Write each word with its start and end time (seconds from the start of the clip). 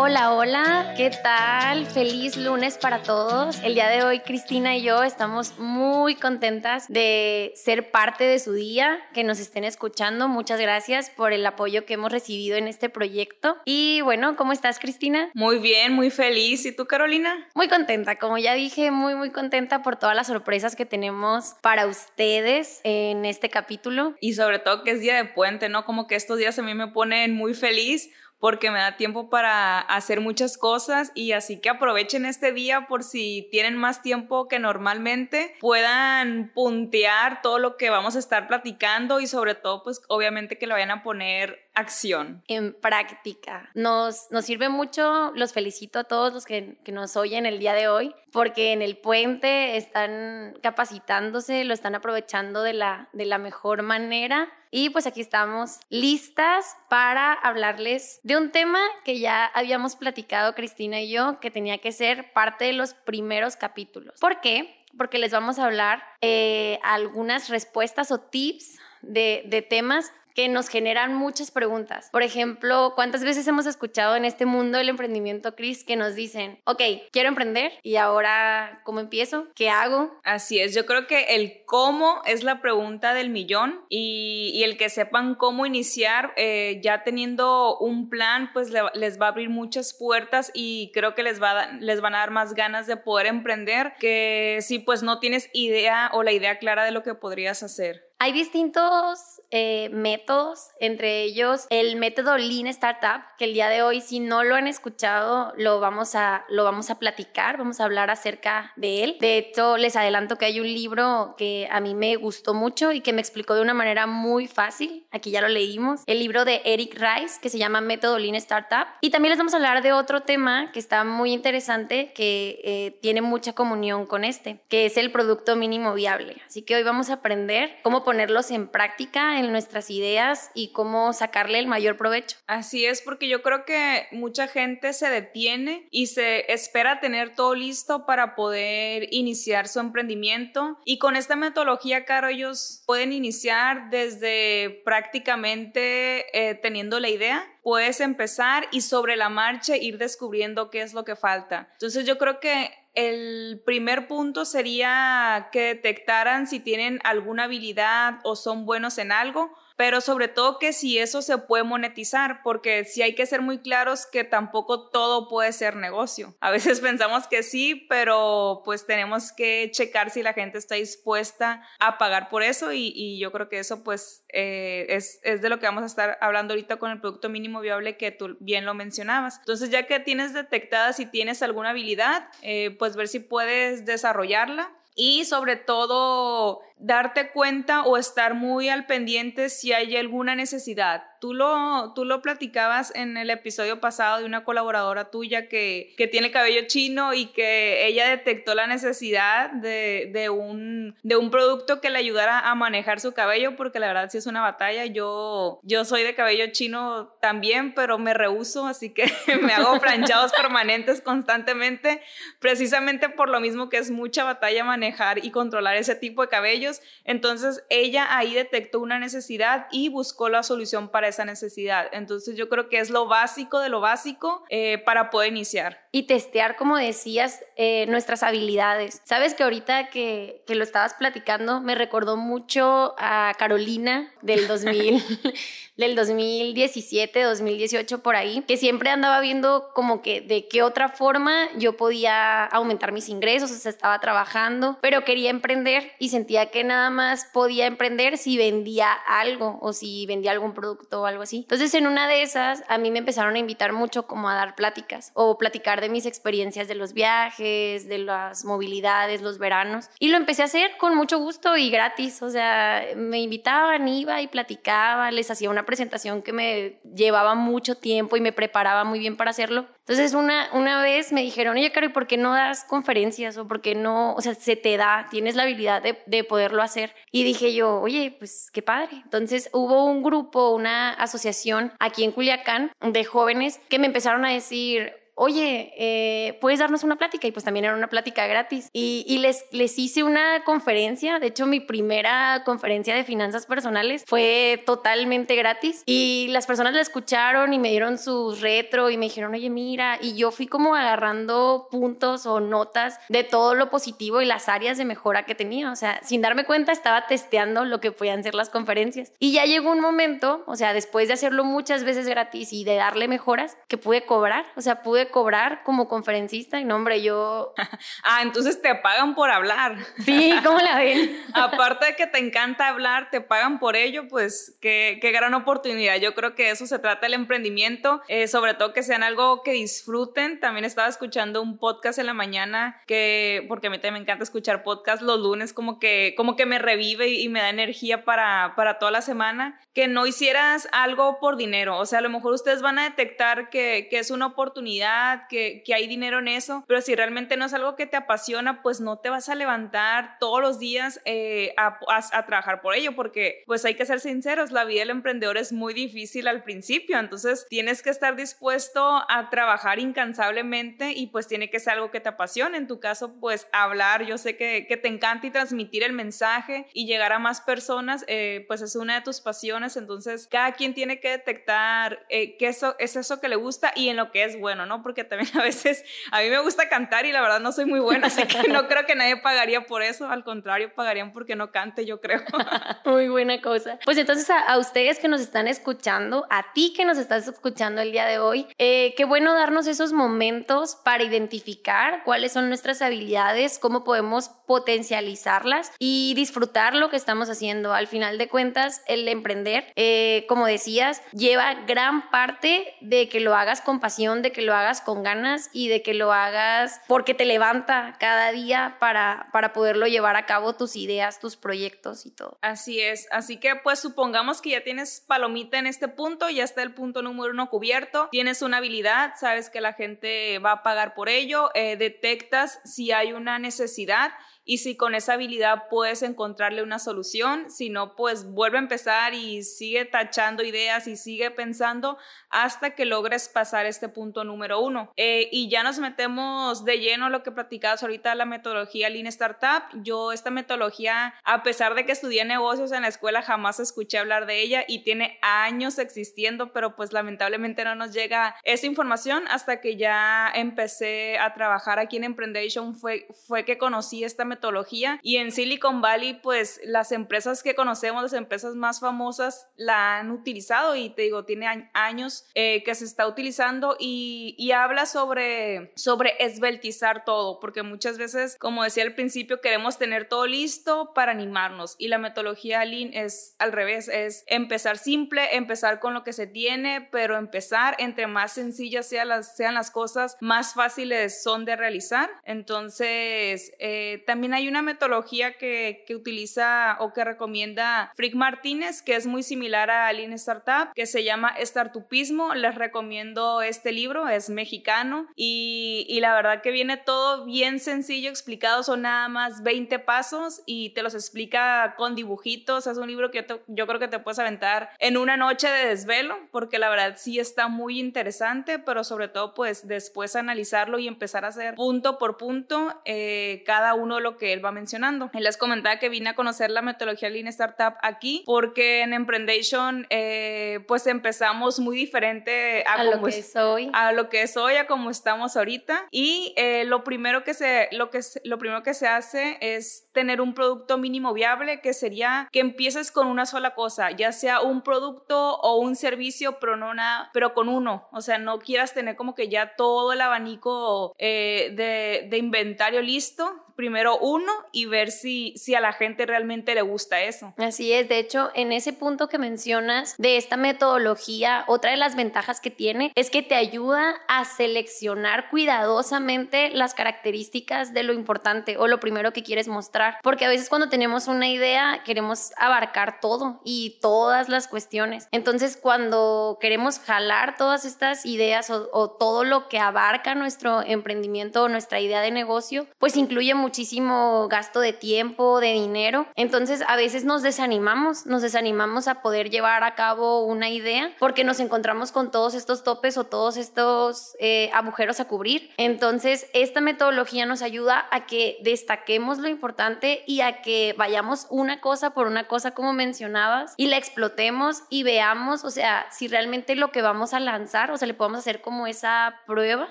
Hola, 0.00 0.32
hola, 0.32 0.94
¿qué 0.96 1.10
tal? 1.10 1.84
Feliz 1.84 2.36
lunes 2.36 2.78
para 2.78 3.02
todos. 3.02 3.58
El 3.64 3.74
día 3.74 3.88
de 3.88 4.04
hoy 4.04 4.20
Cristina 4.20 4.76
y 4.76 4.82
yo 4.82 5.02
estamos 5.02 5.58
muy 5.58 6.14
contentas 6.14 6.86
de 6.86 7.50
ser 7.56 7.90
parte 7.90 8.22
de 8.22 8.38
su 8.38 8.52
día, 8.52 9.00
que 9.12 9.24
nos 9.24 9.40
estén 9.40 9.64
escuchando. 9.64 10.28
Muchas 10.28 10.60
gracias 10.60 11.10
por 11.10 11.32
el 11.32 11.44
apoyo 11.44 11.84
que 11.84 11.94
hemos 11.94 12.12
recibido 12.12 12.56
en 12.56 12.68
este 12.68 12.88
proyecto. 12.88 13.56
Y 13.64 14.00
bueno, 14.02 14.36
¿cómo 14.36 14.52
estás 14.52 14.78
Cristina? 14.78 15.30
Muy 15.34 15.58
bien, 15.58 15.94
muy 15.94 16.10
feliz. 16.10 16.64
¿Y 16.64 16.70
tú 16.70 16.86
Carolina? 16.86 17.48
Muy 17.56 17.66
contenta, 17.66 18.20
como 18.20 18.38
ya 18.38 18.54
dije, 18.54 18.92
muy, 18.92 19.16
muy 19.16 19.32
contenta 19.32 19.82
por 19.82 19.96
todas 19.96 20.14
las 20.14 20.28
sorpresas 20.28 20.76
que 20.76 20.86
tenemos 20.86 21.56
para 21.60 21.88
ustedes 21.88 22.80
en 22.84 23.24
este 23.24 23.50
capítulo. 23.50 24.14
Y 24.20 24.34
sobre 24.34 24.60
todo 24.60 24.84
que 24.84 24.92
es 24.92 25.00
día 25.00 25.16
de 25.16 25.24
puente, 25.24 25.68
¿no? 25.68 25.84
Como 25.84 26.06
que 26.06 26.14
estos 26.14 26.38
días 26.38 26.56
a 26.56 26.62
mí 26.62 26.72
me 26.74 26.86
ponen 26.86 27.34
muy 27.34 27.52
feliz 27.52 28.10
porque 28.40 28.70
me 28.70 28.78
da 28.78 28.96
tiempo 28.96 29.30
para 29.30 29.80
hacer 29.80 30.20
muchas 30.20 30.56
cosas 30.56 31.10
y 31.14 31.32
así 31.32 31.60
que 31.60 31.70
aprovechen 31.70 32.26
este 32.26 32.52
día 32.52 32.86
por 32.88 33.02
si 33.02 33.48
tienen 33.50 33.76
más 33.76 34.02
tiempo 34.02 34.48
que 34.48 34.58
normalmente 34.58 35.54
puedan 35.60 36.52
puntear 36.54 37.42
todo 37.42 37.58
lo 37.58 37.76
que 37.76 37.90
vamos 37.90 38.16
a 38.16 38.20
estar 38.20 38.46
platicando 38.46 39.20
y 39.20 39.26
sobre 39.26 39.54
todo 39.54 39.82
pues 39.82 40.02
obviamente 40.08 40.58
que 40.58 40.66
lo 40.66 40.74
vayan 40.74 40.90
a 40.90 41.02
poner 41.02 41.67
acción. 41.78 42.42
En 42.48 42.74
práctica. 42.74 43.70
Nos, 43.74 44.30
nos 44.30 44.44
sirve 44.44 44.68
mucho, 44.68 45.32
los 45.34 45.52
felicito 45.52 46.00
a 46.00 46.04
todos 46.04 46.32
los 46.32 46.44
que, 46.44 46.78
que, 46.84 46.92
nos 46.92 47.16
oyen 47.16 47.46
el 47.46 47.58
día 47.58 47.72
de 47.72 47.88
hoy, 47.88 48.14
porque 48.32 48.72
en 48.72 48.82
el 48.82 48.96
puente 48.96 49.76
están 49.76 50.58
capacitándose, 50.62 51.64
lo 51.64 51.72
están 51.72 51.94
aprovechando 51.94 52.62
de 52.62 52.72
la, 52.72 53.08
de 53.12 53.26
la 53.26 53.38
mejor 53.38 53.82
manera. 53.82 54.52
Y 54.70 54.90
pues 54.90 55.06
aquí 55.06 55.20
estamos 55.20 55.78
listas 55.88 56.76
para 56.90 57.32
hablarles 57.32 58.20
de 58.22 58.36
un 58.36 58.50
tema 58.50 58.80
que 59.04 59.18
ya 59.18 59.46
habíamos 59.46 59.96
platicado 59.96 60.54
Cristina 60.54 61.00
y 61.00 61.10
yo, 61.10 61.40
que 61.40 61.50
tenía 61.50 61.78
que 61.78 61.92
ser 61.92 62.32
parte 62.32 62.66
de 62.66 62.72
los 62.72 62.94
primeros 62.94 63.56
capítulos. 63.56 64.20
¿Por 64.20 64.40
qué? 64.40 64.84
Porque 64.96 65.18
les 65.18 65.32
vamos 65.32 65.58
a 65.58 65.64
hablar 65.64 66.02
eh, 66.20 66.80
algunas 66.82 67.48
respuestas 67.48 68.10
o 68.10 68.18
tips 68.18 68.78
de, 69.00 69.44
de 69.46 69.62
temas 69.62 70.12
que 70.38 70.48
nos 70.48 70.68
generan 70.68 71.14
muchas 71.14 71.50
preguntas. 71.50 72.10
Por 72.12 72.22
ejemplo, 72.22 72.92
¿cuántas 72.94 73.24
veces 73.24 73.48
hemos 73.48 73.66
escuchado 73.66 74.14
en 74.14 74.24
este 74.24 74.46
mundo 74.46 74.78
del 74.78 74.88
emprendimiento, 74.88 75.56
Chris, 75.56 75.82
que 75.82 75.96
nos 75.96 76.14
dicen, 76.14 76.60
ok, 76.62 76.80
quiero 77.10 77.28
emprender 77.28 77.72
y 77.82 77.96
ahora, 77.96 78.80
¿cómo 78.84 79.00
empiezo? 79.00 79.48
¿Qué 79.56 79.68
hago? 79.68 80.12
Así 80.22 80.60
es, 80.60 80.76
yo 80.76 80.86
creo 80.86 81.08
que 81.08 81.34
el 81.34 81.64
cómo 81.66 82.22
es 82.24 82.44
la 82.44 82.60
pregunta 82.60 83.14
del 83.14 83.30
millón 83.30 83.80
y, 83.88 84.62
el 84.62 84.76
que 84.76 84.90
sepan 84.90 85.34
cómo 85.34 85.66
iniciar, 85.66 86.34
eh, 86.36 86.78
ya 86.84 87.02
teniendo 87.02 87.76
un 87.78 88.08
plan, 88.08 88.50
pues 88.52 88.70
les 88.70 89.20
va 89.20 89.26
a 89.26 89.30
abrir 89.30 89.48
muchas 89.48 89.92
puertas 89.92 90.52
y 90.54 90.92
creo 90.94 91.16
que 91.16 91.24
les, 91.24 91.42
va 91.42 91.72
les 91.80 92.00
van 92.00 92.14
a 92.14 92.18
dar 92.18 92.30
más 92.30 92.54
ganas 92.54 92.86
de 92.86 92.96
poder 92.96 93.26
emprender 93.26 93.94
que 93.98 94.58
si 94.60 94.78
pues 94.78 95.02
no 95.02 95.18
tienes 95.18 95.50
idea 95.52 96.12
o 96.12 96.22
la 96.22 96.30
idea 96.30 96.60
clara 96.60 96.84
de 96.84 96.92
lo 96.92 97.02
que 97.02 97.16
podrías 97.16 97.64
hacer. 97.64 98.07
Hay 98.20 98.32
distintos 98.32 99.40
eh, 99.52 99.90
métodos, 99.92 100.70
entre 100.80 101.22
ellos 101.22 101.68
el 101.70 101.94
método 101.94 102.36
Lean 102.36 102.66
Startup, 102.66 103.22
que 103.38 103.44
el 103.44 103.54
día 103.54 103.68
de 103.68 103.82
hoy, 103.82 104.00
si 104.00 104.18
no 104.18 104.42
lo 104.42 104.56
han 104.56 104.66
escuchado, 104.66 105.52
lo 105.56 105.78
vamos 105.78 106.16
a, 106.16 106.44
lo 106.48 106.64
vamos 106.64 106.90
a 106.90 106.98
platicar, 106.98 107.58
vamos 107.58 107.80
a 107.80 107.84
hablar 107.84 108.10
acerca 108.10 108.72
de 108.74 109.04
él. 109.04 109.16
De 109.20 109.38
hecho, 109.38 109.76
les 109.76 109.94
adelanto 109.94 110.36
que 110.36 110.46
hay 110.46 110.58
un 110.58 110.66
libro 110.66 111.36
que 111.38 111.68
a 111.70 111.78
mí 111.78 111.94
me 111.94 112.16
gustó 112.16 112.54
mucho 112.54 112.90
y 112.90 113.02
que 113.02 113.12
me 113.12 113.20
explicó 113.20 113.54
de 113.54 113.62
una 113.62 113.72
manera 113.72 114.08
muy 114.08 114.48
fácil. 114.48 115.06
Aquí 115.12 115.30
ya 115.30 115.40
lo 115.40 115.48
leímos. 115.48 116.00
El 116.06 116.18
libro 116.18 116.44
de 116.44 116.60
Eric 116.64 116.94
Rice, 116.94 117.38
que 117.40 117.50
se 117.50 117.58
llama 117.58 117.80
Método 117.80 118.18
Lean 118.18 118.34
Startup. 118.34 118.88
Y 119.00 119.10
también 119.10 119.30
les 119.30 119.38
vamos 119.38 119.54
a 119.54 119.58
hablar 119.58 119.80
de 119.80 119.92
otro 119.92 120.22
tema 120.22 120.72
que 120.72 120.80
está 120.80 121.04
muy 121.04 121.32
interesante, 121.32 122.12
que 122.14 122.60
eh, 122.64 122.98
tiene 123.00 123.22
mucha 123.22 123.52
comunión 123.52 124.06
con 124.06 124.24
este, 124.24 124.60
que 124.68 124.86
es 124.86 124.96
el 124.96 125.12
producto 125.12 125.54
mínimo 125.54 125.94
viable. 125.94 126.42
Así 126.48 126.62
que 126.62 126.74
hoy 126.74 126.82
vamos 126.82 127.10
a 127.10 127.14
aprender 127.14 127.78
cómo 127.84 128.07
ponerlos 128.08 128.50
en 128.50 128.68
práctica 128.68 129.38
en 129.38 129.52
nuestras 129.52 129.90
ideas 129.90 130.50
y 130.54 130.72
cómo 130.72 131.12
sacarle 131.12 131.58
el 131.58 131.66
mayor 131.66 131.98
provecho. 131.98 132.38
Así 132.46 132.86
es, 132.86 133.02
porque 133.02 133.28
yo 133.28 133.42
creo 133.42 133.66
que 133.66 134.06
mucha 134.12 134.48
gente 134.48 134.94
se 134.94 135.10
detiene 135.10 135.86
y 135.90 136.06
se 136.06 136.50
espera 136.50 137.00
tener 137.00 137.34
todo 137.34 137.54
listo 137.54 138.06
para 138.06 138.34
poder 138.34 139.08
iniciar 139.10 139.68
su 139.68 139.80
emprendimiento. 139.80 140.78
Y 140.86 140.98
con 140.98 141.16
esta 141.16 141.36
metodología, 141.36 142.06
Caro, 142.06 142.28
ellos 142.28 142.82
pueden 142.86 143.12
iniciar 143.12 143.90
desde 143.90 144.80
prácticamente 144.86 146.24
eh, 146.32 146.54
teniendo 146.54 147.00
la 147.00 147.10
idea 147.10 147.46
puedes 147.68 148.00
empezar 148.00 148.66
y 148.70 148.80
sobre 148.80 149.14
la 149.14 149.28
marcha 149.28 149.76
ir 149.76 149.98
descubriendo 149.98 150.70
qué 150.70 150.80
es 150.80 150.94
lo 150.94 151.04
que 151.04 151.16
falta. 151.16 151.68
Entonces 151.72 152.06
yo 152.06 152.16
creo 152.16 152.40
que 152.40 152.70
el 152.98 153.62
primer 153.64 154.08
punto 154.08 154.44
sería 154.44 155.50
que 155.52 155.74
detectaran 155.74 156.48
si 156.48 156.58
tienen 156.58 156.98
alguna 157.04 157.44
habilidad 157.44 158.18
o 158.24 158.34
son 158.34 158.66
buenos 158.66 158.98
en 158.98 159.12
algo 159.12 159.54
pero 159.78 160.00
sobre 160.00 160.26
todo 160.26 160.58
que 160.58 160.72
si 160.72 160.98
eso 160.98 161.22
se 161.22 161.38
puede 161.38 161.62
monetizar, 161.62 162.42
porque 162.42 162.84
sí 162.84 163.00
hay 163.00 163.14
que 163.14 163.26
ser 163.26 163.42
muy 163.42 163.58
claros 163.58 164.06
que 164.06 164.24
tampoco 164.24 164.90
todo 164.90 165.28
puede 165.28 165.52
ser 165.52 165.76
negocio. 165.76 166.34
A 166.40 166.50
veces 166.50 166.80
pensamos 166.80 167.28
que 167.28 167.44
sí, 167.44 167.86
pero 167.88 168.62
pues 168.64 168.86
tenemos 168.86 169.30
que 169.30 169.70
checar 169.70 170.10
si 170.10 170.24
la 170.24 170.32
gente 170.32 170.58
está 170.58 170.74
dispuesta 170.74 171.62
a 171.78 171.96
pagar 171.96 172.28
por 172.28 172.42
eso 172.42 172.72
y, 172.72 173.20
yo 173.20 173.30
creo 173.30 173.48
que 173.48 173.60
eso 173.60 173.84
pues 173.84 174.24
eh, 174.32 174.86
es, 174.88 175.20
de 175.22 175.48
lo 175.48 175.60
que 175.60 175.66
vamos 175.66 175.84
a 175.84 175.86
estar 175.86 176.18
hablando 176.20 176.54
ahorita 176.54 176.76
con 176.76 176.90
el 176.90 177.00
producto 177.00 177.28
mínimo 177.28 177.60
viable 177.60 177.96
que 177.96 178.10
tú 178.10 178.36
bien 178.40 178.64
lo 178.64 178.74
mencionabas. 178.74 179.38
Entonces 179.38 179.70
ya 179.70 179.86
que 179.86 180.00
tienes 180.00 180.34
detectada 180.34 180.92
si 180.92 181.06
tienes 181.06 181.40
alguna 181.40 181.70
habilidad, 181.70 182.28
eh, 182.42 182.74
pues 182.80 182.96
ver 182.96 183.06
si 183.06 183.20
puedes 183.20 183.84
desarrollarla 183.86 184.72
y 185.00 185.24
sobre 185.24 185.54
todo 185.54 186.60
darte 186.76 187.30
cuenta 187.30 187.84
o 187.84 187.96
estar 187.96 188.34
muy 188.34 188.68
al 188.68 188.84
pendiente 188.86 189.48
si 189.48 189.72
hay 189.72 189.96
alguna 189.96 190.34
necesidad. 190.34 191.04
Tú 191.20 191.34
lo, 191.34 191.92
tú 191.94 192.04
lo 192.04 192.22
platicabas 192.22 192.94
en 192.94 193.16
el 193.16 193.30
episodio 193.30 193.80
pasado 193.80 194.18
de 194.18 194.24
una 194.24 194.44
colaboradora 194.44 195.10
tuya 195.10 195.48
que, 195.48 195.94
que 195.96 196.06
tiene 196.06 196.30
cabello 196.30 196.62
chino 196.66 197.14
y 197.14 197.26
que 197.26 197.86
ella 197.86 198.08
detectó 198.08 198.54
la 198.54 198.66
necesidad 198.66 199.50
de, 199.50 200.10
de, 200.12 200.30
un, 200.30 200.96
de 201.02 201.16
un 201.16 201.30
producto 201.30 201.80
que 201.80 201.90
le 201.90 201.98
ayudara 201.98 202.40
a 202.40 202.54
manejar 202.54 203.00
su 203.00 203.12
cabello, 203.12 203.56
porque 203.56 203.80
la 203.80 203.88
verdad 203.88 204.10
sí 204.10 204.18
es 204.18 204.26
una 204.26 204.42
batalla. 204.42 204.86
Yo, 204.86 205.60
yo 205.62 205.84
soy 205.84 206.04
de 206.04 206.14
cabello 206.14 206.46
chino 206.52 207.08
también, 207.20 207.74
pero 207.74 207.98
me 207.98 208.14
rehuso, 208.14 208.66
así 208.66 208.90
que 208.90 209.10
me 209.42 209.52
hago 209.52 209.80
planchados 209.80 210.32
permanentes 210.32 211.00
constantemente, 211.00 212.00
precisamente 212.38 213.08
por 213.08 213.28
lo 213.28 213.40
mismo 213.40 213.68
que 213.68 213.78
es 213.78 213.90
mucha 213.90 214.24
batalla 214.24 214.62
manejar 214.64 215.24
y 215.24 215.30
controlar 215.30 215.76
ese 215.76 215.94
tipo 215.96 216.22
de 216.22 216.28
cabellos. 216.28 216.80
Entonces 217.04 217.64
ella 217.70 218.16
ahí 218.16 218.34
detectó 218.34 218.80
una 218.80 218.98
necesidad 218.98 219.66
y 219.72 219.88
buscó 219.88 220.28
la 220.28 220.42
solución 220.42 220.88
para 220.88 221.07
esa 221.08 221.24
necesidad. 221.24 221.88
Entonces 221.92 222.36
yo 222.36 222.48
creo 222.48 222.68
que 222.68 222.78
es 222.78 222.90
lo 222.90 223.06
básico 223.06 223.60
de 223.60 223.68
lo 223.68 223.80
básico 223.80 224.44
eh, 224.48 224.78
para 224.78 225.10
poder 225.10 225.30
iniciar. 225.30 225.87
Y 225.90 226.02
testear, 226.02 226.56
como 226.56 226.76
decías, 226.76 227.40
eh, 227.56 227.86
nuestras 227.86 228.22
habilidades. 228.22 229.00
Sabes 229.04 229.34
que 229.34 229.42
ahorita 229.42 229.88
que, 229.88 230.42
que, 230.46 230.54
lo 230.54 230.64
estabas 230.64 230.94
platicando 230.94 231.60
me 231.60 231.74
recordó 231.74 232.16
mucho 232.16 232.94
a 232.98 233.32
Carolina 233.38 234.12
del 234.20 234.46
2000, 234.46 235.02
del 235.78 235.94
2017, 235.94 237.22
2018 237.22 238.02
por 238.02 238.16
ahí, 238.16 238.42
que 238.46 238.56
siempre 238.56 238.90
andaba 238.90 239.20
viendo 239.20 239.70
como 239.74 240.02
que 240.02 240.20
de 240.20 240.48
qué 240.48 240.62
otra 240.62 240.88
forma 240.88 241.48
yo 241.56 241.76
podía 241.76 242.44
aumentar 242.44 242.92
mis 242.92 243.08
ingresos, 243.08 243.50
o 243.50 243.54
sea, 243.54 243.70
estaba 243.70 243.98
trabajando, 244.00 244.76
pero 244.82 245.04
quería 245.04 245.30
emprender 245.30 245.92
y 245.98 246.08
sentía 246.08 246.50
que 246.50 246.64
nada 246.64 246.90
más 246.90 247.26
podía 247.32 247.66
emprender 247.66 248.18
si 248.18 248.36
vendía 248.36 248.92
algo 248.92 249.58
o 249.62 249.72
si 249.72 250.04
vendía 250.06 250.32
algún 250.32 250.52
producto 250.52 251.02
o 251.02 251.06
algo 251.06 251.22
así. 251.22 251.38
Entonces, 251.38 251.72
en 251.74 251.86
una 251.86 252.08
de 252.08 252.22
esas, 252.22 252.64
a 252.68 252.76
mí 252.76 252.90
me 252.90 252.98
empezaron 252.98 253.36
a 253.36 253.38
invitar 253.38 253.72
mucho 253.72 254.06
como 254.06 254.28
a 254.28 254.34
dar 254.34 254.56
pláticas 254.56 255.12
o 255.14 255.38
platicar 255.38 255.80
de 255.80 255.87
mis 255.88 256.06
experiencias 256.06 256.68
de 256.68 256.74
los 256.74 256.92
viajes, 256.92 257.88
de 257.88 257.98
las 257.98 258.44
movilidades, 258.44 259.22
los 259.22 259.38
veranos. 259.38 259.90
Y 259.98 260.08
lo 260.08 260.16
empecé 260.16 260.42
a 260.42 260.46
hacer 260.46 260.76
con 260.78 260.96
mucho 260.96 261.18
gusto 261.18 261.56
y 261.56 261.70
gratis. 261.70 262.22
O 262.22 262.30
sea, 262.30 262.84
me 262.96 263.20
invitaban, 263.20 263.88
iba 263.88 264.20
y 264.20 264.28
platicaba, 264.28 265.10
les 265.10 265.30
hacía 265.30 265.50
una 265.50 265.66
presentación 265.66 266.22
que 266.22 266.32
me 266.32 266.80
llevaba 266.94 267.34
mucho 267.34 267.76
tiempo 267.76 268.16
y 268.16 268.20
me 268.20 268.32
preparaba 268.32 268.84
muy 268.84 268.98
bien 268.98 269.16
para 269.16 269.30
hacerlo. 269.30 269.66
Entonces 269.80 270.12
una, 270.12 270.50
una 270.52 270.82
vez 270.82 271.12
me 271.12 271.22
dijeron, 271.22 271.56
oye, 271.56 271.72
Caro, 271.72 271.86
¿y 271.86 271.90
por 271.90 272.06
qué 272.06 272.18
no 272.18 272.34
das 272.34 272.64
conferencias? 272.64 273.38
O 273.38 273.48
por 273.48 273.62
qué 273.62 273.74
no, 273.74 274.14
o 274.14 274.20
sea, 274.20 274.34
se 274.34 274.54
te 274.54 274.76
da, 274.76 275.06
tienes 275.10 275.34
la 275.34 275.44
habilidad 275.44 275.82
de, 275.82 275.98
de 276.04 276.24
poderlo 276.24 276.62
hacer. 276.62 276.94
Y 277.10 277.24
dije 277.24 277.54
yo, 277.54 277.80
oye, 277.80 278.14
pues 278.18 278.50
qué 278.52 278.60
padre. 278.60 279.00
Entonces 279.04 279.48
hubo 279.52 279.86
un 279.86 280.02
grupo, 280.02 280.50
una 280.50 280.92
asociación 280.92 281.72
aquí 281.78 282.04
en 282.04 282.12
Culiacán 282.12 282.70
de 282.80 283.04
jóvenes 283.04 283.60
que 283.70 283.78
me 283.78 283.86
empezaron 283.86 284.24
a 284.26 284.32
decir, 284.32 284.92
oye, 285.18 285.72
eh, 285.76 286.38
¿puedes 286.40 286.60
darnos 286.60 286.84
una 286.84 286.96
plática? 286.96 287.26
Y 287.26 287.32
pues 287.32 287.44
también 287.44 287.64
era 287.64 287.74
una 287.74 287.88
plática 287.88 288.26
gratis. 288.26 288.70
Y, 288.72 289.18
les, 289.18 289.44
les 289.50 289.78
hice 289.78 290.04
una 290.04 290.44
conferencia, 290.44 291.18
de 291.18 291.26
hecho 291.26 291.44
mi 291.46 291.58
primera 291.58 292.42
conferencia 292.44 292.94
de 292.94 293.02
finanzas 293.02 293.46
personales 293.46 294.04
fue 294.06 294.62
totalmente 294.64 295.34
gratis. 295.34 295.82
Y 295.86 296.28
las 296.30 296.46
personas 296.46 296.72
la 296.74 296.80
escucharon 296.80 297.52
y 297.52 297.58
me 297.58 297.70
dieron 297.70 297.98
sus 297.98 298.40
retro 298.40 298.90
y 298.90 298.96
me 298.96 299.06
dijeron, 299.06 299.34
oye, 299.34 299.50
mira, 299.50 299.98
y 300.00 300.14
yo 300.14 300.30
fui 300.30 300.46
como 300.46 300.76
agarrando 300.76 301.66
puntos 301.70 302.24
o 302.26 302.38
notas 302.38 302.98
de 303.08 303.24
todo 303.24 303.54
lo 303.54 303.70
positivo 303.70 304.22
y 304.22 304.24
las 304.24 304.48
áreas 304.48 304.78
de 304.78 304.84
mejora 304.84 305.24
que 305.24 305.34
tenía. 305.34 305.72
O 305.72 305.76
sea, 305.76 306.00
sin 306.04 306.22
darme 306.22 306.44
cuenta 306.44 306.70
estaba 306.70 307.06
testeando 307.08 307.64
lo 307.64 307.80
que 307.80 307.90
podían 307.90 308.22
ser 308.22 308.34
las 308.34 308.50
conferencias. 308.50 309.12
Y 309.18 309.32
ya 309.32 309.44
llegó 309.44 309.72
un 309.72 309.80
momento, 309.80 310.44
o 310.46 310.54
sea, 310.54 310.72
después 310.72 311.08
de 311.08 311.14
hacerlo 311.14 311.42
muchas 311.42 311.82
veces 311.82 312.06
gratis 312.06 312.52
y 312.52 312.62
de 312.62 312.76
darle 312.76 313.08
mejoras, 313.08 313.56
que 313.66 313.78
pude 313.78 314.06
cobrar. 314.06 314.46
O 314.56 314.60
sea, 314.60 314.82
pude 314.82 315.07
cobrar 315.10 315.62
como 315.64 315.88
conferencista 315.88 316.60
y 316.60 316.64
no, 316.64 316.76
hombre, 316.76 317.02
yo... 317.02 317.54
ah, 318.04 318.22
entonces 318.22 318.60
te 318.62 318.74
pagan 318.74 319.14
por 319.14 319.30
hablar. 319.30 319.76
Sí, 320.04 320.32
¿cómo 320.44 320.58
la 320.58 320.76
ven? 320.76 321.20
Aparte 321.34 321.86
de 321.86 321.96
que 321.96 322.06
te 322.06 322.18
encanta 322.18 322.68
hablar, 322.68 323.10
te 323.10 323.20
pagan 323.20 323.58
por 323.58 323.76
ello, 323.76 324.08
pues 324.08 324.56
qué, 324.60 324.98
qué 325.02 325.10
gran 325.10 325.34
oportunidad. 325.34 325.96
Yo 325.96 326.14
creo 326.14 326.34
que 326.34 326.50
eso 326.50 326.66
se 326.66 326.78
trata 326.78 327.06
el 327.06 327.14
emprendimiento, 327.14 328.00
eh, 328.08 328.26
sobre 328.26 328.54
todo 328.54 328.72
que 328.72 328.82
sean 328.82 329.02
algo 329.02 329.42
que 329.42 329.52
disfruten. 329.52 330.40
También 330.40 330.64
estaba 330.64 330.88
escuchando 330.88 331.42
un 331.42 331.58
podcast 331.58 331.98
en 331.98 332.06
la 332.06 332.14
mañana 332.14 332.80
que, 332.86 333.44
porque 333.48 333.66
a 333.66 333.70
mí 333.70 333.76
también 333.76 333.94
me 333.94 334.00
encanta 334.00 334.24
escuchar 334.24 334.62
podcast 334.62 335.02
los 335.02 335.20
lunes, 335.20 335.52
como 335.52 335.78
que, 335.78 336.14
como 336.16 336.36
que 336.36 336.46
me 336.46 336.58
revive 336.58 337.08
y, 337.08 337.28
me 337.28 337.40
da 337.40 337.50
energía 337.50 338.04
para, 338.04 338.54
para 338.56 338.78
toda 338.78 338.90
la 338.90 339.02
semana, 339.02 339.60
que 339.74 339.88
no 339.88 340.06
hicieras 340.06 340.68
algo 340.72 341.18
por 341.20 341.36
dinero. 341.36 341.78
O 341.78 341.86
sea, 341.86 341.98
a 341.98 342.02
lo 342.02 342.10
mejor 342.10 342.32
ustedes 342.32 342.62
van 342.62 342.78
a 342.78 342.84
detectar 342.84 343.50
que, 343.50 343.88
que 343.90 343.98
es 343.98 344.10
una 344.10 344.26
oportunidad 344.26 344.97
que, 345.28 345.62
hay 345.74 345.86
dinero 345.86 346.18
en 346.18 346.28
eso, 346.28 346.64
pero 346.66 346.80
si 346.80 346.94
realmente 346.94 347.36
no 347.36 347.44
es 347.44 347.54
algo 347.54 347.76
que 347.76 347.86
te 347.86 347.96
apasiona, 347.96 348.62
pues 348.62 348.80
no 348.80 348.98
te 348.98 349.10
vas 349.10 349.28
a 349.28 349.34
levantar 349.34 350.16
todos 350.18 350.40
los 350.40 350.58
días 350.58 351.00
eh, 351.04 351.54
a, 351.56 351.78
trabajar 352.26 352.60
por 352.60 352.74
ello, 352.74 352.94
porque 352.94 353.42
pues 353.46 353.64
hay 353.64 353.74
que 353.74 353.86
ser 353.86 354.00
sinceros, 354.00 354.50
la 354.50 354.64
vida 354.64 354.80
del 354.80 354.90
emprendedor 354.90 355.36
es 355.36 355.52
muy 355.52 355.74
difícil 355.74 356.26
al 356.26 356.42
principio, 356.42 356.98
entonces 356.98 357.46
tienes 357.48 357.82
que 357.82 357.90
estar 357.90 358.16
dispuesto 358.16 359.04
a 359.08 359.28
trabajar 359.30 359.78
incansablemente 359.78 360.92
y 360.92 361.08
pues 361.08 361.26
tiene 361.26 361.50
que 361.50 361.60
ser 361.60 361.74
algo 361.74 361.90
que 361.90 362.00
te 362.00 362.08
apasione. 362.08 362.58
En 362.58 362.66
tu 362.66 362.80
caso, 362.80 363.14
pues 363.20 363.46
hablar, 363.52 364.04
yo 364.04 364.18
sé 364.18 364.36
que, 364.36 364.66
te 364.78 364.88
encanta 364.88 365.26
y 365.26 365.30
transmitir 365.30 365.82
el 365.82 365.92
mensaje 365.92 366.66
y 366.72 366.86
llegar 366.86 367.12
a 367.12 367.18
más 367.18 367.40
personas, 367.40 368.04
eh, 368.06 368.44
pues 368.46 368.62
es 368.62 368.76
una 368.76 368.94
de 368.94 369.00
tus 369.00 369.20
pasiones, 369.20 369.76
entonces 369.76 370.28
cada 370.30 370.52
quien 370.52 370.72
tiene 370.74 371.00
que 371.00 371.10
detectar 371.10 372.06
eh, 372.08 372.36
qué 372.36 372.48
eso, 372.48 372.76
es 372.78 372.96
eso 372.96 373.20
que 373.20 373.28
le 373.28 373.36
gusta 373.36 373.72
y 373.74 373.88
en 373.88 373.96
lo 373.96 374.10
que 374.12 374.24
es 374.24 374.38
bueno, 374.38 374.66
¿no? 374.66 374.82
Porque 374.88 375.04
también 375.04 375.30
a 375.38 375.42
veces 375.42 375.84
a 376.10 376.22
mí 376.22 376.30
me 376.30 376.40
gusta 376.40 376.66
cantar 376.70 377.04
y 377.04 377.12
la 377.12 377.20
verdad 377.20 377.40
no 377.40 377.52
soy 377.52 377.66
muy 377.66 377.78
buena, 377.78 378.06
así 378.06 378.22
que 378.22 378.48
no 378.48 378.68
creo 378.68 378.86
que 378.86 378.94
nadie 378.94 379.18
pagaría 379.18 379.66
por 379.66 379.82
eso, 379.82 380.08
al 380.08 380.24
contrario, 380.24 380.72
pagarían 380.74 381.12
porque 381.12 381.36
no 381.36 381.50
cante, 381.52 381.84
yo 381.84 382.00
creo. 382.00 382.22
muy 382.86 383.10
buena 383.10 383.42
cosa. 383.42 383.78
Pues 383.84 383.98
entonces 383.98 384.30
a, 384.30 384.56
ustedes 384.56 384.98
que 384.98 385.08
nos 385.08 385.20
están 385.20 385.46
escuchando, 385.46 386.26
a 386.30 386.54
ti 386.54 386.72
que 386.74 386.86
nos 386.86 386.96
estás 386.96 387.28
escuchando 387.28 387.82
el 387.82 387.92
día 387.92 388.06
de 388.06 388.18
hoy, 388.18 388.46
eh, 388.56 388.94
qué 388.96 389.04
bueno 389.04 389.34
darnos 389.34 389.66
esos 389.66 389.92
momentos 389.92 390.76
para 390.76 391.04
identificar 391.04 392.02
cuáles 392.04 392.32
son 392.32 392.48
nuestras 392.48 392.80
habilidades, 392.80 393.58
cómo 393.58 393.84
podemos 393.84 394.30
potencializarlas 394.46 395.70
y 395.78 396.14
disfrutar 396.16 396.74
lo 396.74 396.88
que 396.88 396.96
estamos 396.96 397.28
haciendo. 397.28 397.74
Al 397.74 397.88
final 397.88 398.16
de 398.16 398.28
cuentas, 398.28 398.80
el 398.86 399.06
emprender, 399.06 399.70
eh, 399.76 400.24
como 400.30 400.46
decías, 400.46 401.02
lleva 401.12 401.52
gran 401.66 402.08
parte 402.10 402.74
de 402.80 403.10
que 403.10 403.20
lo 403.20 403.34
hagas 403.34 403.60
con 403.60 403.80
pasión, 403.80 404.22
de 404.22 404.32
que 404.32 404.40
lo 404.40 404.54
hagas 404.54 404.67
con 404.80 405.02
ganas 405.02 405.50
y 405.52 405.68
de 405.68 405.82
que 405.82 405.94
lo 405.94 406.12
hagas 406.12 406.80
porque 406.86 407.14
te 407.14 407.24
levanta 407.24 407.96
cada 407.98 408.30
día 408.32 408.76
para, 408.78 409.28
para 409.32 409.52
poderlo 409.52 409.86
llevar 409.86 410.16
a 410.16 410.26
cabo 410.26 410.54
tus 410.54 410.76
ideas, 410.76 411.18
tus 411.20 411.36
proyectos 411.36 412.06
y 412.06 412.10
todo. 412.10 412.38
Así 412.42 412.80
es, 412.80 413.08
así 413.10 413.38
que 413.38 413.56
pues 413.56 413.78
supongamos 413.78 414.40
que 414.40 414.50
ya 414.50 414.62
tienes 414.62 415.02
palomita 415.06 415.58
en 415.58 415.66
este 415.66 415.88
punto, 415.88 416.28
ya 416.28 416.44
está 416.44 416.62
el 416.62 416.74
punto 416.74 417.02
número 417.02 417.32
uno 417.32 417.48
cubierto, 417.48 418.08
tienes 418.10 418.42
una 418.42 418.58
habilidad, 418.58 419.12
sabes 419.18 419.50
que 419.50 419.60
la 419.60 419.72
gente 419.72 420.38
va 420.38 420.52
a 420.52 420.62
pagar 420.62 420.94
por 420.94 421.08
ello, 421.08 421.50
eh, 421.54 421.76
detectas 421.76 422.60
si 422.64 422.92
hay 422.92 423.12
una 423.12 423.38
necesidad 423.38 424.12
y 424.50 424.58
si 424.58 424.78
con 424.78 424.94
esa 424.94 425.12
habilidad 425.12 425.64
puedes 425.68 426.02
encontrarle 426.02 426.62
una 426.62 426.78
solución, 426.78 427.50
si 427.50 427.68
no, 427.68 427.94
pues 427.94 428.32
vuelve 428.32 428.56
a 428.56 428.62
empezar 428.62 429.12
y 429.12 429.42
sigue 429.42 429.84
tachando 429.84 430.42
ideas 430.42 430.86
y 430.86 430.96
sigue 430.96 431.30
pensando 431.30 431.98
hasta 432.30 432.70
que 432.70 432.86
logres 432.86 433.28
pasar 433.28 433.66
este 433.66 433.90
punto 433.90 434.24
número 434.24 434.58
uno. 434.60 434.90
Eh, 434.96 435.28
y 435.32 435.50
ya 435.50 435.62
nos 435.62 435.78
metemos 435.80 436.64
de 436.64 436.78
lleno 436.78 437.06
a 437.06 437.10
lo 437.10 437.22
que 437.22 437.30
platicabas 437.30 437.82
ahorita, 437.82 438.14
la 438.14 438.24
metodología 438.24 438.88
Lean 438.88 439.06
Startup. 439.08 439.64
Yo 439.82 440.12
esta 440.12 440.30
metodología, 440.30 441.12
a 441.24 441.42
pesar 441.42 441.74
de 441.74 441.84
que 441.84 441.92
estudié 441.92 442.24
negocios 442.24 442.72
en 442.72 442.80
la 442.80 442.88
escuela, 442.88 443.20
jamás 443.20 443.60
escuché 443.60 443.98
hablar 443.98 444.24
de 444.24 444.40
ella 444.40 444.64
y 444.66 444.82
tiene 444.82 445.18
años 445.20 445.78
existiendo, 445.78 446.54
pero 446.54 446.74
pues 446.74 446.94
lamentablemente 446.94 447.64
no 447.64 447.74
nos 447.74 447.92
llega 447.92 448.34
esa 448.44 448.64
información 448.64 449.24
hasta 449.28 449.60
que 449.60 449.76
ya 449.76 450.32
empecé 450.34 451.18
a 451.18 451.34
trabajar 451.34 451.78
aquí 451.78 451.98
en 451.98 452.04
Emprendation 452.04 452.74
fue, 452.74 453.06
fue 453.26 453.44
que 453.44 453.58
conocí 453.58 454.04
esta 454.04 454.24
metodología 454.24 454.37
metodología 454.38 455.00
y 455.02 455.16
en 455.16 455.32
Silicon 455.32 455.80
Valley 455.80 456.14
pues 456.14 456.60
las 456.64 456.92
empresas 456.92 457.42
que 457.42 457.54
conocemos, 457.54 458.02
las 458.02 458.12
empresas 458.12 458.54
más 458.54 458.80
famosas 458.80 459.48
la 459.56 459.98
han 459.98 460.10
utilizado 460.10 460.76
y 460.76 460.90
te 460.90 461.02
digo, 461.02 461.24
tiene 461.24 461.70
años 461.74 462.26
eh, 462.34 462.62
que 462.62 462.74
se 462.74 462.84
está 462.84 463.06
utilizando 463.06 463.76
y, 463.78 464.34
y, 464.38 464.52
habla 464.52 464.86
sobre, 464.86 465.72
sobre 465.76 466.14
esbeltizar 466.20 467.04
todo, 467.04 467.40
porque 467.40 467.62
muchas 467.62 467.98
veces, 467.98 468.36
como 468.38 468.64
decía 468.64 468.84
al 468.84 468.94
principio, 468.94 469.40
queremos 469.40 469.78
tener 469.78 470.08
todo 470.08 470.26
listo 470.26 470.92
para 470.94 471.12
animarnos 471.12 471.74
y 471.78 471.88
la 471.88 471.98
metodología 471.98 472.64
Lean 472.64 472.94
es 472.94 473.34
al 473.38 473.52
revés, 473.52 473.88
es 473.88 474.24
empezar 474.26 474.78
simple, 474.78 475.36
empezar 475.36 475.80
con 475.80 475.94
lo 475.94 476.04
que 476.04 476.12
se 476.12 476.26
tiene, 476.26 476.88
pero 476.92 477.16
empezar 477.16 477.76
entre 477.78 478.06
más 478.06 478.32
sencillas 478.32 478.88
sean 478.88 479.08
las, 479.08 479.36
sean 479.36 479.54
las 479.54 479.70
cosas, 479.70 480.16
más 480.20 480.54
fáciles 480.54 481.22
son 481.22 481.44
de 481.44 481.56
realizar. 481.56 482.08
Entonces, 482.24 483.52
eh, 483.58 484.02
también 484.06 484.27
hay 484.34 484.48
una 484.48 484.62
metodología 484.62 485.36
que, 485.38 485.84
que 485.86 485.94
utiliza 485.94 486.76
o 486.80 486.92
que 486.92 487.04
recomienda 487.04 487.92
Frick 487.96 488.14
Martínez, 488.14 488.82
que 488.82 488.96
es 488.96 489.06
muy 489.06 489.22
similar 489.22 489.70
a 489.70 489.92
Lean 489.92 490.12
Startup, 490.12 490.72
que 490.74 490.86
se 490.86 491.04
llama 491.04 491.34
Startupismo. 491.40 492.34
Les 492.34 492.54
recomiendo 492.54 493.42
este 493.42 493.72
libro, 493.72 494.08
es 494.08 494.30
mexicano 494.30 495.06
y, 495.16 495.86
y 495.88 496.00
la 496.00 496.14
verdad 496.14 496.42
que 496.42 496.50
viene 496.50 496.76
todo 496.76 497.24
bien 497.24 497.60
sencillo 497.60 498.10
explicado, 498.10 498.62
son 498.62 498.82
nada 498.82 499.08
más 499.08 499.42
20 499.42 499.78
pasos 499.80 500.42
y 500.46 500.70
te 500.70 500.82
los 500.82 500.94
explica 500.94 501.74
con 501.76 501.94
dibujitos. 501.94 502.66
Es 502.66 502.78
un 502.78 502.88
libro 502.88 503.10
que 503.10 503.26
yo, 503.28 503.40
yo 503.46 503.66
creo 503.66 503.80
que 503.80 503.88
te 503.88 503.98
puedes 503.98 504.18
aventar 504.18 504.70
en 504.78 504.96
una 504.96 505.16
noche 505.16 505.48
de 505.48 505.68
desvelo, 505.68 506.16
porque 506.30 506.58
la 506.58 506.68
verdad 506.68 506.94
sí 506.96 507.18
está 507.18 507.48
muy 507.48 507.78
interesante, 507.78 508.58
pero 508.58 508.84
sobre 508.84 509.08
todo 509.08 509.34
pues 509.34 509.66
después 509.66 510.16
analizarlo 510.16 510.78
y 510.78 510.88
empezar 510.88 511.24
a 511.24 511.28
hacer 511.28 511.54
punto 511.54 511.98
por 511.98 512.16
punto 512.16 512.80
eh, 512.84 513.42
cada 513.46 513.74
uno 513.74 513.96
de 513.96 514.02
los 514.02 514.16
que 514.18 514.32
él 514.32 514.44
va 514.44 514.52
mencionando. 514.52 515.10
Él 515.14 515.24
les 515.24 515.36
comentaba 515.36 515.78
que 515.78 515.88
vine 515.88 516.10
a 516.10 516.14
conocer 516.14 516.50
la 516.50 516.62
metodología 516.62 517.08
Lean 517.08 517.28
Startup 517.28 517.74
aquí 517.82 518.22
porque 518.26 518.82
en 518.82 518.92
Emprendation 518.92 519.86
eh, 519.90 520.60
pues 520.66 520.86
empezamos 520.86 521.60
muy 521.60 521.76
diferente 521.76 522.64
a, 522.66 522.84
lo 522.84 523.02
que 523.02 523.18
es 523.18 523.36
hoy. 523.36 523.70
A 523.72 523.92
lo 523.92 524.08
que 524.08 524.22
es 524.22 524.36
hoy, 524.36 524.56
a 524.56 524.66
como 524.66 524.90
estamos 524.90 525.36
ahorita. 525.36 525.86
Y 525.90 526.34
eh, 526.36 526.64
lo, 526.64 526.84
primero 526.84 527.24
que 527.24 527.34
se, 527.34 527.68
lo, 527.72 527.90
que, 527.90 528.00
lo 528.24 528.38
primero 528.38 528.62
que 528.62 528.74
se 528.74 528.86
hace 528.86 529.38
es 529.40 529.88
tener 529.92 530.20
un 530.20 530.34
producto 530.34 530.78
mínimo 530.78 531.12
viable 531.12 531.60
que 531.60 531.72
sería 531.72 532.28
que 532.32 532.40
empieces 532.40 532.92
con 532.92 533.06
una 533.06 533.26
sola 533.26 533.54
cosa, 533.54 533.90
ya 533.90 534.12
sea 534.12 534.40
un 534.40 534.62
producto 534.62 535.36
o 535.36 535.58
un 535.58 535.76
servicio, 535.76 536.38
pero 536.38 536.56
no 536.56 536.74
nada, 536.74 537.10
pero 537.12 537.34
con 537.34 537.48
uno. 537.48 537.88
O 537.92 538.00
sea, 538.00 538.18
no 538.18 538.38
quieras 538.38 538.74
tener 538.74 538.96
como 538.96 539.14
que 539.14 539.28
ya 539.28 539.54
todo 539.56 539.92
el 539.92 540.00
abanico 540.00 540.94
eh, 540.98 541.52
de, 541.54 542.08
de 542.08 542.18
inventario 542.18 542.82
listo, 542.82 543.44
primero 543.58 543.98
uno 543.98 544.32
y 544.52 544.66
ver 544.66 544.92
si, 544.92 545.34
si 545.36 545.56
a 545.56 545.60
la 545.60 545.72
gente 545.72 546.06
realmente 546.06 546.54
le 546.54 546.62
gusta 546.62 547.02
eso. 547.02 547.34
Así 547.38 547.72
es, 547.72 547.88
de 547.88 547.98
hecho, 547.98 548.30
en 548.34 548.52
ese 548.52 548.72
punto 548.72 549.08
que 549.08 549.18
mencionas 549.18 549.96
de 549.98 550.16
esta 550.16 550.36
metodología, 550.36 551.42
otra 551.48 551.72
de 551.72 551.76
las 551.76 551.96
ventajas 551.96 552.40
que 552.40 552.52
tiene 552.52 552.92
es 552.94 553.10
que 553.10 553.24
te 553.24 553.34
ayuda 553.34 553.96
a 554.06 554.24
seleccionar 554.24 555.28
cuidadosamente 555.28 556.50
las 556.50 556.72
características 556.72 557.74
de 557.74 557.82
lo 557.82 557.94
importante 557.94 558.56
o 558.58 558.68
lo 558.68 558.78
primero 558.78 559.12
que 559.12 559.24
quieres 559.24 559.48
mostrar, 559.48 559.98
porque 560.04 560.24
a 560.24 560.28
veces 560.28 560.48
cuando 560.48 560.68
tenemos 560.68 561.08
una 561.08 561.28
idea 561.28 561.82
queremos 561.84 562.30
abarcar 562.36 563.00
todo 563.00 563.40
y 563.44 563.78
todas 563.80 564.28
las 564.28 564.46
cuestiones. 564.46 565.08
Entonces, 565.10 565.58
cuando 565.60 566.38
queremos 566.40 566.78
jalar 566.78 567.36
todas 567.36 567.64
estas 567.64 568.06
ideas 568.06 568.50
o, 568.50 568.90
todo 568.90 569.24
lo 569.24 569.48
que 569.48 569.58
abarca 569.58 570.14
nuestro 570.14 570.62
emprendimiento 570.62 571.42
o 571.42 571.48
nuestra 571.48 571.80
idea 571.80 572.00
de 572.02 572.12
negocio, 572.12 572.68
pues 572.78 572.96
incluye 572.96 573.34
muchísimo 573.48 574.28
gasto 574.28 574.60
de 574.60 574.74
tiempo, 574.74 575.40
de 575.40 575.54
dinero. 575.54 576.06
Entonces, 576.16 576.62
a 576.68 576.76
veces 576.76 577.06
nos 577.06 577.22
desanimamos, 577.22 578.04
nos 578.04 578.20
desanimamos 578.20 578.88
a 578.88 579.00
poder 579.00 579.30
llevar 579.30 579.64
a 579.64 579.74
cabo 579.74 580.26
una 580.26 580.50
idea 580.50 580.92
porque 580.98 581.24
nos 581.24 581.40
encontramos 581.40 581.90
con 581.90 582.10
todos 582.10 582.34
estos 582.34 582.62
topes 582.62 582.98
o 582.98 583.04
todos 583.04 583.38
estos 583.38 584.14
eh, 584.20 584.50
agujeros 584.52 585.00
a 585.00 585.06
cubrir. 585.06 585.50
Entonces, 585.56 586.26
esta 586.34 586.60
metodología 586.60 587.24
nos 587.24 587.40
ayuda 587.40 587.88
a 587.90 588.04
que 588.04 588.36
destaquemos 588.42 589.16
lo 589.16 589.28
importante 589.28 590.02
y 590.06 590.20
a 590.20 590.42
que 590.42 590.74
vayamos 590.76 591.26
una 591.30 591.62
cosa 591.62 591.94
por 591.94 592.06
una 592.06 592.28
cosa, 592.28 592.50
como 592.50 592.74
mencionabas, 592.74 593.54
y 593.56 593.68
la 593.68 593.78
explotemos 593.78 594.64
y 594.68 594.82
veamos, 594.82 595.42
o 595.44 595.50
sea, 595.50 595.86
si 595.90 596.06
realmente 596.06 596.54
lo 596.54 596.70
que 596.70 596.82
vamos 596.82 597.14
a 597.14 597.20
lanzar, 597.20 597.70
o 597.70 597.78
sea, 597.78 597.88
le 597.88 597.94
podemos 597.94 598.18
hacer 598.18 598.42
como 598.42 598.66
esa 598.66 599.22
prueba, 599.26 599.70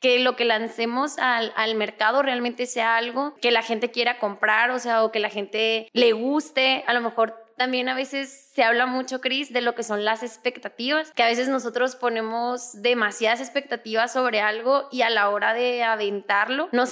que 0.00 0.18
lo 0.18 0.36
que 0.36 0.44
lancemos 0.44 1.16
al, 1.16 1.54
al 1.56 1.74
mercado 1.76 2.20
realmente 2.20 2.66
sea 2.66 2.98
algo 2.98 3.34
que 3.40 3.53
la 3.54 3.62
gente 3.62 3.90
quiera 3.90 4.18
comprar, 4.18 4.70
o 4.70 4.78
sea, 4.78 5.04
o 5.04 5.12
que 5.12 5.20
la 5.20 5.30
gente 5.30 5.88
le 5.92 6.12
guste, 6.12 6.84
a 6.86 6.92
lo 6.92 7.00
mejor 7.00 7.44
también 7.56 7.88
a 7.88 7.94
veces 7.94 8.50
se 8.52 8.64
habla 8.64 8.86
mucho, 8.86 9.20
Cris, 9.20 9.52
de 9.52 9.60
lo 9.60 9.76
que 9.76 9.84
son 9.84 10.04
las 10.04 10.24
expectativas, 10.24 11.12
que 11.12 11.22
a 11.22 11.26
veces 11.26 11.48
nosotros 11.48 11.94
ponemos 11.94 12.82
demasiadas 12.82 13.40
expectativas 13.40 14.12
sobre 14.12 14.40
algo 14.40 14.88
y 14.90 15.02
a 15.02 15.10
la 15.10 15.30
hora 15.30 15.54
de 15.54 15.84
aventarlo, 15.84 16.68
nos 16.72 16.90